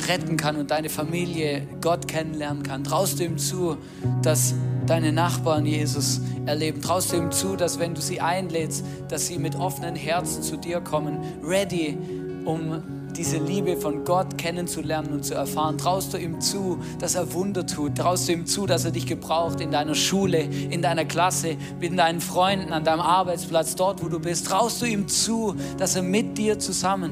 retten 0.07 0.37
kann 0.37 0.55
und 0.55 0.71
deine 0.71 0.89
Familie 0.89 1.67
Gott 1.81 2.07
kennenlernen 2.07 2.63
kann? 2.63 2.83
Traust 2.83 3.19
du 3.19 3.23
ihm 3.23 3.37
zu, 3.37 3.77
dass 4.21 4.53
deine 4.85 5.11
Nachbarn 5.11 5.65
Jesus 5.65 6.21
erleben? 6.45 6.81
Traust 6.81 7.11
du 7.11 7.17
ihm 7.17 7.31
zu, 7.31 7.55
dass 7.55 7.79
wenn 7.79 7.93
du 7.93 8.01
sie 8.01 8.21
einlädst, 8.21 8.83
dass 9.09 9.27
sie 9.27 9.37
mit 9.37 9.55
offenen 9.55 9.95
Herzen 9.95 10.43
zu 10.43 10.57
dir 10.57 10.81
kommen, 10.81 11.17
ready, 11.43 11.97
um 12.45 12.81
diese 13.15 13.37
Liebe 13.37 13.75
von 13.75 14.05
Gott 14.05 14.37
kennenzulernen 14.37 15.11
und 15.13 15.25
zu 15.25 15.33
erfahren? 15.33 15.77
Traust 15.77 16.13
du 16.13 16.17
ihm 16.17 16.39
zu, 16.41 16.79
dass 16.99 17.15
er 17.15 17.33
Wunder 17.33 17.65
tut? 17.65 17.95
Traust 17.95 18.27
du 18.27 18.33
ihm 18.33 18.45
zu, 18.45 18.65
dass 18.65 18.85
er 18.85 18.91
dich 18.91 19.05
gebraucht 19.05 19.59
in 19.61 19.71
deiner 19.71 19.95
Schule, 19.95 20.39
in 20.39 20.81
deiner 20.81 21.05
Klasse, 21.05 21.57
mit 21.79 21.97
deinen 21.97 22.21
Freunden, 22.21 22.71
an 22.71 22.83
deinem 22.83 23.01
Arbeitsplatz, 23.01 23.75
dort, 23.75 24.03
wo 24.03 24.07
du 24.07 24.19
bist? 24.19 24.47
Traust 24.47 24.81
du 24.81 24.85
ihm 24.85 25.07
zu, 25.07 25.55
dass 25.77 25.95
er 25.95 26.03
mit 26.03 26.37
dir 26.37 26.59
zusammen 26.59 27.11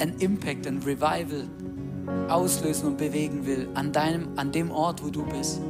ein 0.00 0.14
Impact, 0.18 0.66
ein 0.66 0.78
Revival 0.78 1.48
auslösen 2.28 2.88
und 2.88 2.98
bewegen 2.98 3.46
will 3.46 3.68
an, 3.74 3.92
deinem, 3.92 4.28
an 4.36 4.52
dem 4.52 4.70
Ort, 4.70 5.04
wo 5.04 5.10
du 5.10 5.24
bist? 5.24 5.60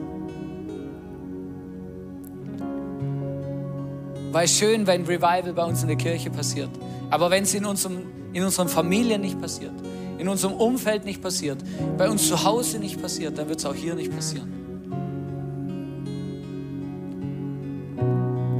Weil 4.32 4.46
schön, 4.46 4.86
wenn 4.86 5.04
Revival 5.04 5.52
bei 5.52 5.64
uns 5.64 5.82
in 5.82 5.88
der 5.88 5.96
Kirche 5.96 6.30
passiert. 6.30 6.70
Aber 7.10 7.30
wenn 7.30 7.42
es 7.42 7.52
in, 7.54 7.64
unserem, 7.64 7.98
in 8.32 8.44
unseren 8.44 8.68
Familien 8.68 9.20
nicht 9.20 9.40
passiert, 9.40 9.72
in 10.18 10.28
unserem 10.28 10.54
Umfeld 10.54 11.04
nicht 11.04 11.20
passiert, 11.20 11.58
bei 11.98 12.08
uns 12.08 12.28
zu 12.28 12.44
Hause 12.44 12.78
nicht 12.78 13.02
passiert, 13.02 13.38
dann 13.38 13.48
wird 13.48 13.58
es 13.58 13.66
auch 13.66 13.74
hier 13.74 13.94
nicht 13.94 14.14
passieren. 14.14 14.52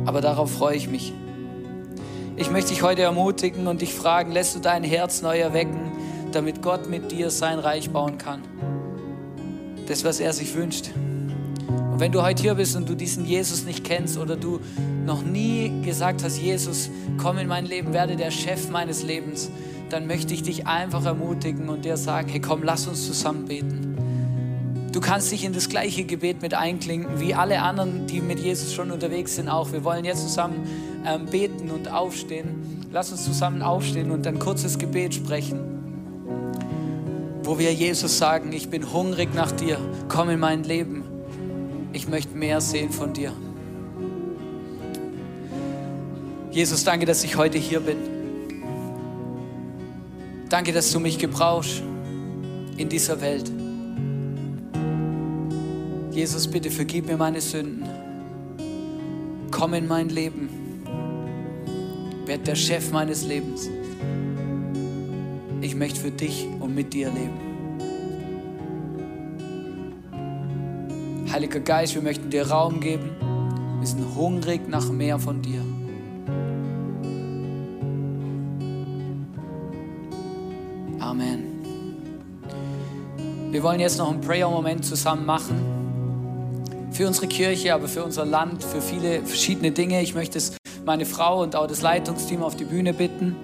Aber 0.07 0.21
darauf 0.21 0.51
freue 0.51 0.75
ich 0.75 0.89
mich. 0.89 1.13
Ich 2.41 2.51
möchte 2.51 2.71
dich 2.71 2.81
heute 2.83 3.03
ermutigen 3.03 3.67
und 3.67 3.83
dich 3.83 3.93
fragen, 3.93 4.33
lässt 4.33 4.57
du 4.57 4.61
dein 4.61 4.83
Herz 4.83 5.21
neu 5.21 5.39
erwecken, 5.39 5.93
damit 6.33 6.63
Gott 6.63 6.89
mit 6.89 7.13
dir 7.13 7.29
sein 7.29 7.59
Reich 7.59 7.91
bauen 7.91 8.17
kann? 8.17 8.41
Das, 9.87 10.05
was 10.05 10.21
er 10.21 10.33
sich 10.33 10.55
wünscht. 10.55 10.89
Und 11.69 12.01
wenn 12.01 12.13
du 12.13 12.23
heute 12.23 12.41
hier 12.41 12.55
bist 12.55 12.77
und 12.77 12.89
du 12.89 12.95
diesen 12.95 13.27
Jesus 13.27 13.67
nicht 13.67 13.85
kennst 13.85 14.17
oder 14.17 14.37
du 14.37 14.59
noch 15.05 15.21
nie 15.21 15.83
gesagt 15.83 16.25
hast, 16.25 16.39
Jesus, 16.39 16.89
komm 17.19 17.37
in 17.37 17.47
mein 17.47 17.67
Leben, 17.67 17.93
werde 17.93 18.17
der 18.17 18.31
Chef 18.31 18.71
meines 18.71 19.03
Lebens, 19.03 19.51
dann 19.91 20.07
möchte 20.07 20.33
ich 20.33 20.43
dich 20.43 20.67
einfach 20.67 21.05
ermutigen 21.05 21.69
und 21.69 21.85
dir 21.85 21.99
sagen, 21.99 22.31
hey 22.31 22.41
komm, 22.41 22.63
lass 22.63 22.87
uns 22.87 23.07
zusammen 23.07 23.45
beten. 23.45 23.90
Du 24.93 25.01
kannst 25.01 25.31
dich 25.31 25.45
in 25.45 25.53
das 25.53 25.69
gleiche 25.69 26.05
Gebet 26.05 26.43
mit 26.43 26.53
einklinken, 26.55 27.21
wie 27.21 27.33
alle 27.33 27.63
anderen, 27.63 28.07
die 28.09 28.21
mit 28.21 28.41
Jesus 28.41 28.75
schon 28.75 28.91
unterwegs 28.91 29.37
sind 29.37 29.49
auch. 29.49 29.71
Wir 29.73 29.85
wollen 29.85 30.05
jetzt 30.05 30.23
zusammen 30.23 30.67
ähm, 31.07 31.27
beten 31.27 31.71
und 31.71 31.93
aufstehen. 31.93 32.89
Lass 32.93 33.13
uns 33.13 33.25
zusammen 33.25 33.63
aufstehen 33.63 34.11
und 34.11 34.27
ein 34.27 34.41
kurzes 34.41 34.79
Gebet 34.79 35.15
sprechen, 35.15 35.61
wo 37.45 37.57
wir 37.59 37.73
Jesus 37.73 38.19
sagen, 38.19 38.53
ich 38.53 38.69
bin 38.69 38.93
hungrig 38.93 39.33
nach 39.33 39.53
dir, 39.53 39.79
komm 40.09 40.29
in 40.31 40.41
mein 40.41 40.65
Leben. 40.65 41.05
Ich 41.93 42.09
möchte 42.09 42.37
mehr 42.37 42.61
sehen 42.61 42.91
von 42.91 43.13
dir. 43.13 43.33
Jesus, 46.51 46.83
danke, 46.83 47.07
dass 47.07 47.23
ich 47.23 47.37
heute 47.37 47.59
hier 47.59 47.79
bin. 47.79 47.97
Danke, 50.49 50.73
dass 50.73 50.91
du 50.91 50.99
mich 50.99 51.19
gebrauchst 51.19 51.81
in 52.77 52.89
dieser 52.89 53.21
Welt. 53.21 53.60
Jesus, 56.21 56.47
bitte 56.47 56.71
vergib 56.71 57.07
mir 57.07 57.17
meine 57.17 57.41
Sünden. 57.41 57.89
Komm 59.51 59.73
in 59.73 59.89
mein 59.89 60.11
Leben. 60.11 60.51
Werd 62.27 62.47
der 62.47 62.57
Chef 62.57 62.93
meines 62.93 63.25
Lebens. 63.25 63.71
Ich 65.63 65.75
möchte 65.75 65.99
für 65.99 66.11
dich 66.11 66.47
und 66.61 66.75
mit 66.75 66.93
dir 66.93 67.11
leben. 67.11 67.41
Heiliger 71.33 71.61
Geist, 71.61 71.95
wir 71.95 72.03
möchten 72.03 72.29
dir 72.29 72.47
Raum 72.51 72.81
geben. 72.81 73.13
Wir 73.79 73.87
sind 73.87 74.05
hungrig 74.15 74.69
nach 74.69 74.91
mehr 74.91 75.19
von 75.19 75.41
dir. 75.41 75.63
Amen. 80.99 81.45
Wir 83.51 83.63
wollen 83.63 83.81
jetzt 83.81 83.97
noch 83.97 84.11
einen 84.11 84.21
Prayer-Moment 84.21 84.85
zusammen 84.85 85.25
machen. 85.25 85.80
Für 86.93 87.07
unsere 87.07 87.29
Kirche, 87.29 87.75
aber 87.75 87.89
für 87.89 88.05
unser 88.05 88.25
Land, 88.25 88.65
für 88.65 88.81
viele 88.81 89.25
verschiedene 89.25 89.71
Dinge. 89.71 90.03
Ich 90.03 90.15
möchte 90.15 90.41
meine 90.85 91.07
Frau 91.07 91.43
und 91.43 91.55
auch 91.55 91.67
das 91.67 91.83
Leitungsteam 91.83 92.43
auf 92.43 92.57
die 92.57 92.65
Bühne 92.65 92.93
bitten. 92.93 93.37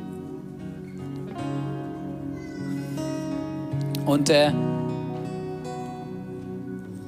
Und 4.04 4.30
äh, 4.30 4.52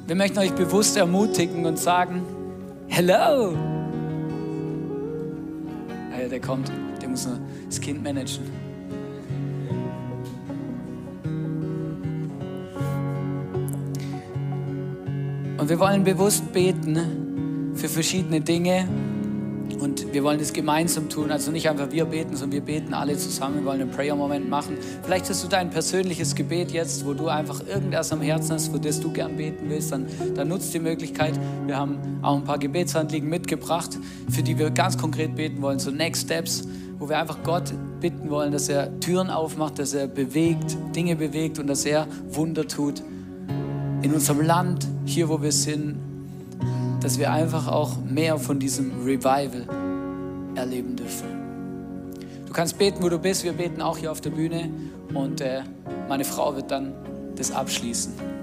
wir 0.07 0.17
möchten 0.17 0.39
euch 0.39 0.53
bewusst 0.53 0.97
ermutigen 0.97 1.67
und 1.67 1.79
sagen, 1.79 2.23
hello. 2.89 3.55
Ah 6.13 6.23
ja, 6.23 6.29
der 6.29 6.41
kommt, 6.41 6.71
der 7.01 7.09
muss 7.09 7.27
nur 7.27 7.39
das 7.67 7.81
Kind 7.81 8.03
managen. 8.03 8.68
Und 15.69 15.73
wir 15.75 15.81
wollen 15.81 16.03
bewusst 16.03 16.51
beten 16.55 17.75
für 17.75 17.91
verschiedene 17.91 18.41
Dinge. 18.41 18.89
Und 19.79 20.15
wir 20.15 20.25
wollen 20.25 20.39
das 20.39 20.55
gemeinsam 20.55 21.11
tun. 21.11 21.31
Also 21.31 21.51
nicht 21.51 21.69
einfach 21.69 21.93
wir 21.93 22.07
beten, 22.07 22.37
sondern 22.37 22.53
wir 22.53 22.61
beten 22.63 22.95
alle 22.95 23.19
zusammen. 23.19 23.57
Wir 23.57 23.65
wollen 23.67 23.83
einen 23.83 23.91
Prayer-Moment 23.91 24.49
machen. 24.49 24.79
Vielleicht 25.03 25.29
hast 25.29 25.45
du 25.45 25.49
dein 25.49 25.69
persönliches 25.69 26.35
Gebet 26.35 26.71
jetzt, 26.71 27.05
wo 27.05 27.13
du 27.13 27.29
einfach 27.29 27.61
irgendwas 27.67 28.11
am 28.13 28.23
Herzen 28.23 28.53
hast, 28.53 28.69
für 28.69 28.81
das 28.81 28.99
du 28.99 29.13
gern 29.13 29.37
beten 29.37 29.67
willst. 29.69 29.93
Dann, 29.93 30.07
dann 30.35 30.49
nutzt 30.49 30.73
die 30.73 30.79
Möglichkeit. 30.79 31.39
Wir 31.67 31.77
haben 31.77 31.99
auch 32.23 32.37
ein 32.37 32.45
paar 32.45 32.59
Gebetshandliegen 32.59 33.29
mitgebracht, 33.29 33.91
für 34.31 34.43
die 34.43 34.59
wir 34.59 34.71
ganz 34.71 34.97
konkret 34.97 35.37
beten 35.37 35.61
wollen. 35.61 35.79
So 35.81 35.91
Next 35.91 36.23
Steps, 36.23 36.63
wo 36.99 37.11
wir 37.11 37.19
einfach 37.19 37.43
Gott 37.43 37.75
bitten 38.01 38.31
wollen, 38.31 38.53
dass 38.53 38.71
er 38.71 38.99
Türen 39.01 39.29
aufmacht, 39.29 39.79
dass 39.79 39.93
er 39.93 40.07
bewegt, 40.07 40.79
Dinge 40.97 41.15
bewegt 41.15 41.59
und 41.59 41.67
dass 41.67 41.85
er 41.85 42.07
Wunder 42.31 42.67
tut 42.67 43.03
in 44.03 44.15
unserem 44.15 44.41
Land, 44.41 44.87
hier 45.05 45.29
wo 45.29 45.43
wir 45.43 45.53
sind, 45.53 45.97
dass 47.01 47.19
wir 47.19 47.33
einfach 47.33 47.69
auch 47.69 47.97
mehr 48.05 48.39
von 48.39 48.59
diesem 48.59 49.05
Revival 49.05 49.67
erleben 50.55 50.97
dürfen. 50.97 51.27
Du 52.47 52.53
kannst 52.53 52.79
beten, 52.79 53.03
wo 53.03 53.09
du 53.09 53.19
bist. 53.19 53.45
Wir 53.45 53.53
beten 53.53 53.83
auch 53.83 53.99
hier 53.99 54.11
auf 54.11 54.21
der 54.21 54.31
Bühne 54.31 54.71
und 55.15 55.41
äh, 55.41 55.63
meine 56.09 56.25
Frau 56.25 56.55
wird 56.57 56.71
dann 56.71 56.93
das 57.37 57.53
abschließen. 57.53 58.38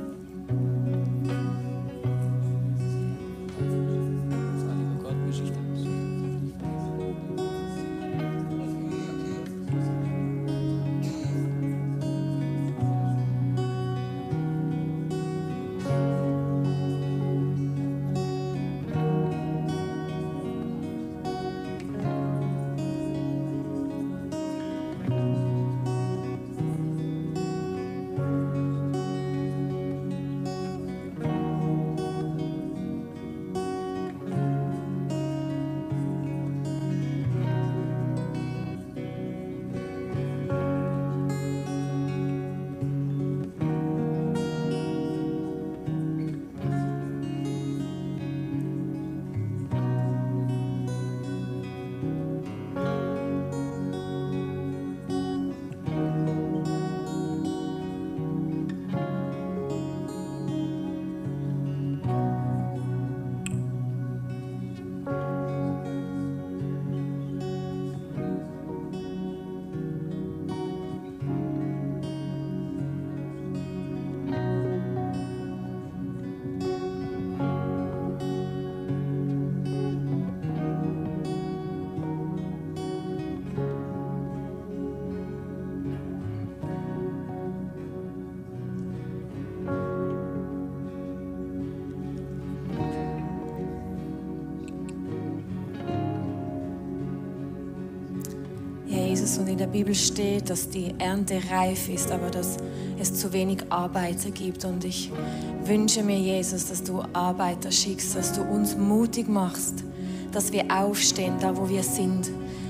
Und 99.37 99.47
in 99.47 99.57
der 99.57 99.67
Bibel 99.67 99.93
steht, 99.93 100.49
dass 100.49 100.69
die 100.69 100.93
Ernte 100.97 101.39
reif 101.51 101.89
ist, 101.89 102.11
aber 102.11 102.29
dass 102.29 102.57
es 102.99 103.13
zu 103.13 103.33
wenig 103.33 103.59
Arbeiter 103.69 104.31
gibt. 104.31 104.65
Und 104.65 104.83
ich 104.83 105.11
wünsche 105.63 106.03
mir, 106.03 106.17
Jesus, 106.17 106.67
dass 106.67 106.83
du 106.83 107.03
Arbeiter 107.13 107.71
schickst, 107.71 108.15
dass 108.15 108.33
du 108.33 108.41
uns 108.41 108.75
mutig 108.75 109.27
machst, 109.27 109.83
dass 110.31 110.51
wir 110.51 110.65
aufstehen, 110.69 111.35
da 111.39 111.55
wo 111.57 111.69
wir 111.69 111.83
sind, 111.83 112.29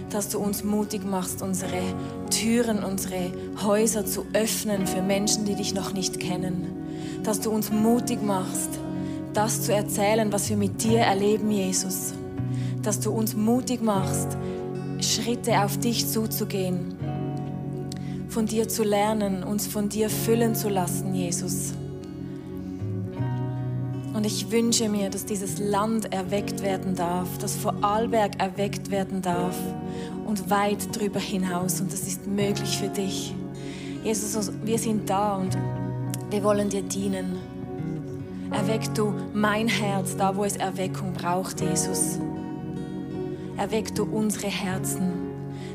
dass 0.10 0.30
du 0.30 0.40
uns 0.40 0.64
mutig 0.64 1.04
machst, 1.04 1.42
unsere 1.42 1.82
Türen, 2.30 2.84
unsere 2.84 3.32
Häuser 3.64 4.06
zu 4.06 4.26
öffnen 4.34 4.88
für 4.88 5.02
Menschen, 5.02 5.46
die 5.46 5.56
dich 5.56 5.74
noch 5.74 5.94
nicht 5.94 6.20
kennen, 6.20 6.68
dass 7.24 7.42
du 7.42 7.50
uns 7.50 7.72
mutig 7.72 8.22
machst, 8.22 8.70
das 9.34 9.64
zu 9.64 9.74
erzählen, 9.74 10.32
was 10.32 10.50
wir 10.50 10.58
mit 10.58 10.84
dir 10.84 11.00
erleben, 11.00 11.52
Jesus, 11.52 12.14
dass 12.82 13.00
du 13.00 13.12
uns 13.12 13.36
mutig 13.36 13.82
machst, 13.82 14.38
Schritte 15.06 15.64
auf 15.64 15.78
dich 15.78 16.08
zuzugehen, 16.08 16.96
von 18.28 18.46
dir 18.46 18.68
zu 18.68 18.84
lernen, 18.84 19.44
uns 19.44 19.68
von 19.68 19.88
dir 19.88 20.10
füllen 20.10 20.56
zu 20.56 20.70
lassen, 20.70 21.14
Jesus. 21.16 21.74
Und 24.14 24.26
ich 24.26 24.50
wünsche 24.50 24.90
mir, 24.90 25.10
dass 25.10 25.26
dieses 25.26 25.60
Land 25.60 26.14
erweckt 26.14 26.64
werden 26.64 26.96
darf, 26.96 27.38
dass 27.38 27.56
Vorarlberg 27.56 28.42
erweckt 28.42 28.90
werden 28.90 29.22
darf 29.22 29.56
und 30.26 30.50
weit 30.50 30.96
darüber 30.96 31.20
hinaus. 31.20 31.82
Und 31.82 31.92
das 31.92 32.02
ist 32.08 32.26
möglich 32.26 32.78
für 32.78 32.88
dich. 32.88 33.34
Jesus, 34.04 34.52
wir 34.64 34.78
sind 34.78 35.10
da 35.10 35.36
und 35.36 35.58
wir 36.30 36.44
wollen 36.44 36.70
dir 36.70 36.82
dienen. 36.82 37.38
Erweck 38.52 38.94
du 38.94 39.14
mein 39.34 39.68
Herz 39.68 40.16
da, 40.16 40.36
wo 40.36 40.46
es 40.46 40.56
Erweckung 40.56 41.14
braucht, 41.14 41.60
Jesus. 41.60 42.20
Erweck 43.58 43.96
du 43.96 44.04
unsere 44.04 44.48
Herzen. 44.48 45.12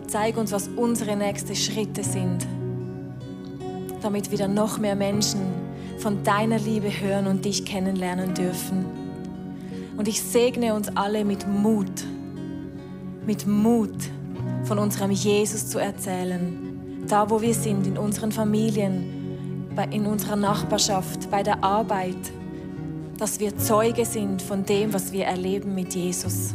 Zeig 0.06 0.36
uns, 0.36 0.52
was 0.52 0.68
unsere 0.68 1.16
nächsten 1.16 1.54
Schritte 1.54 2.02
sind, 2.02 2.46
damit 4.02 4.30
wieder 4.30 4.48
noch 4.48 4.78
mehr 4.78 4.96
Menschen 4.96 5.40
von 5.98 6.22
deiner 6.22 6.58
Liebe 6.58 6.88
hören 6.88 7.26
und 7.26 7.44
dich 7.44 7.64
kennenlernen 7.64 8.34
dürfen. 8.34 8.84
Und 9.96 10.08
ich 10.08 10.22
segne 10.22 10.74
uns 10.74 10.88
alle 10.96 11.24
mit 11.24 11.46
Mut, 11.46 12.04
mit 13.26 13.46
Mut 13.46 13.94
von 14.64 14.78
unserem 14.78 15.10
Jesus 15.10 15.68
zu 15.68 15.78
erzählen. 15.78 17.04
Da, 17.06 17.30
wo 17.30 17.40
wir 17.40 17.54
sind, 17.54 17.86
in 17.86 17.98
unseren 17.98 18.32
Familien, 18.32 19.20
in 19.90 20.06
unserer 20.06 20.36
Nachbarschaft, 20.36 21.30
bei 21.30 21.42
der 21.42 21.62
Arbeit, 21.64 22.16
dass 23.18 23.40
wir 23.40 23.56
Zeuge 23.58 24.04
sind 24.04 24.42
von 24.42 24.64
dem, 24.64 24.92
was 24.92 25.12
wir 25.12 25.26
erleben 25.26 25.74
mit 25.74 25.94
Jesus. 25.94 26.54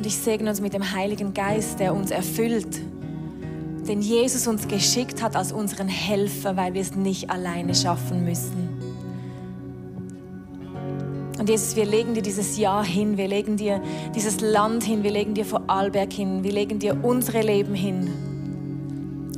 Und 0.00 0.06
ich 0.06 0.16
segne 0.16 0.48
uns 0.48 0.62
mit 0.62 0.72
dem 0.72 0.94
Heiligen 0.94 1.34
Geist, 1.34 1.78
der 1.78 1.94
uns 1.94 2.10
erfüllt 2.10 2.80
den 3.90 4.02
Jesus 4.02 4.46
uns 4.46 4.68
geschickt 4.68 5.20
hat 5.20 5.34
als 5.34 5.50
unseren 5.50 5.88
Helfer, 5.88 6.56
weil 6.56 6.74
wir 6.74 6.80
es 6.80 6.94
nicht 6.94 7.28
alleine 7.28 7.74
schaffen 7.74 8.24
müssen. 8.24 8.68
Und 11.36 11.48
Jesus, 11.48 11.74
wir 11.74 11.86
legen 11.86 12.14
dir 12.14 12.22
dieses 12.22 12.56
Jahr 12.56 12.84
hin, 12.84 13.16
wir 13.16 13.26
legen 13.26 13.56
dir 13.56 13.82
dieses 14.14 14.40
Land 14.40 14.84
hin, 14.84 15.02
wir 15.02 15.10
legen 15.10 15.34
dir 15.34 15.44
Vorarlberg 15.44 16.12
hin, 16.12 16.44
wir 16.44 16.52
legen 16.52 16.78
dir 16.78 17.02
unsere 17.02 17.40
Leben 17.40 17.74
hin 17.74 18.10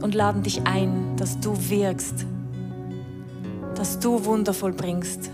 und 0.03 0.15
laden 0.15 0.43
dich 0.43 0.61
ein, 0.65 1.17
dass 1.17 1.41
du 1.41 1.57
wirkst, 1.71 2.27
dass 3.75 4.01
du 4.01 4.23
wundervoll 4.27 4.75
bringst 4.75 5.31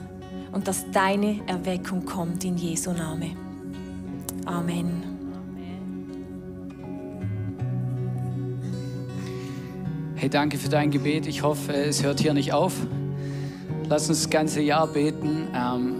und 0.53 0.69
dass 0.69 0.89
deine 0.93 1.41
Erweckung 1.49 2.05
kommt 2.05 2.45
in 2.45 2.57
Jesu 2.57 2.93
Name. 2.93 3.31
Amen. 4.47 5.08
Hey, 10.21 10.29
danke 10.29 10.59
für 10.59 10.69
dein 10.69 10.91
Gebet. 10.91 11.29
Ich 11.29 11.45
hoffe, 11.45 11.73
es 11.73 12.03
hört 12.03 12.19
hier 12.19 12.35
nicht 12.35 12.53
auf. 12.53 12.73
Lass 13.89 14.09
uns 14.09 14.23
das 14.23 14.31
ganze 14.31 14.61
Jahr 14.61 14.89
beten, 14.89 15.47
ähm, 15.55 15.95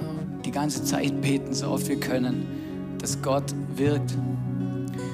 die 0.45 0.51
ganze 0.51 0.83
Zeit 0.83 1.21
beten, 1.21 1.55
so 1.55 1.69
oft 1.69 1.89
wir 1.89 2.01
können, 2.01 2.97
dass 3.01 3.23
Gott 3.23 3.45
wirkt. 3.77 4.19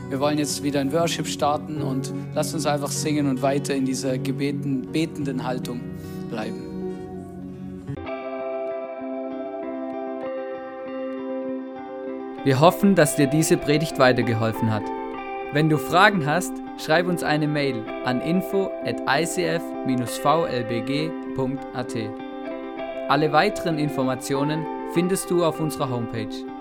Wir 0.09 0.19
wollen 0.21 0.39
jetzt 0.39 0.63
wieder 0.63 0.81
in 0.81 0.91
Worship 0.91 1.27
starten 1.27 1.83
und 1.83 2.15
lass 2.35 2.55
uns 2.55 2.65
einfach 2.65 2.91
singen 2.91 3.29
und 3.29 3.43
weiter 3.43 3.75
in 3.75 3.85
dieser 3.85 4.17
gebeten, 4.17 4.91
betenden 4.91 5.45
Haltung 5.45 5.83
bleiben. 6.31 6.63
Wir 12.43 12.59
hoffen, 12.59 12.95
dass 12.95 13.17
dir 13.17 13.27
diese 13.27 13.59
Predigt 13.59 13.99
weitergeholfen 13.99 14.73
hat. 14.73 14.85
Wenn 15.53 15.69
du 15.69 15.77
Fragen 15.77 16.25
hast, 16.25 16.64
schreib 16.79 17.07
uns 17.07 17.23
eine 17.23 17.47
Mail 17.47 17.85
an 18.05 18.21
info 18.21 18.71
at 18.85 19.01
icf-vlbg.at. 19.07 19.55
Alle 23.09 23.33
weiteren 23.33 23.79
Informationen 23.79 24.67
findest 24.95 25.31
du 25.31 25.45
auf 25.45 25.61
unserer 25.61 25.91
Homepage. 25.91 26.54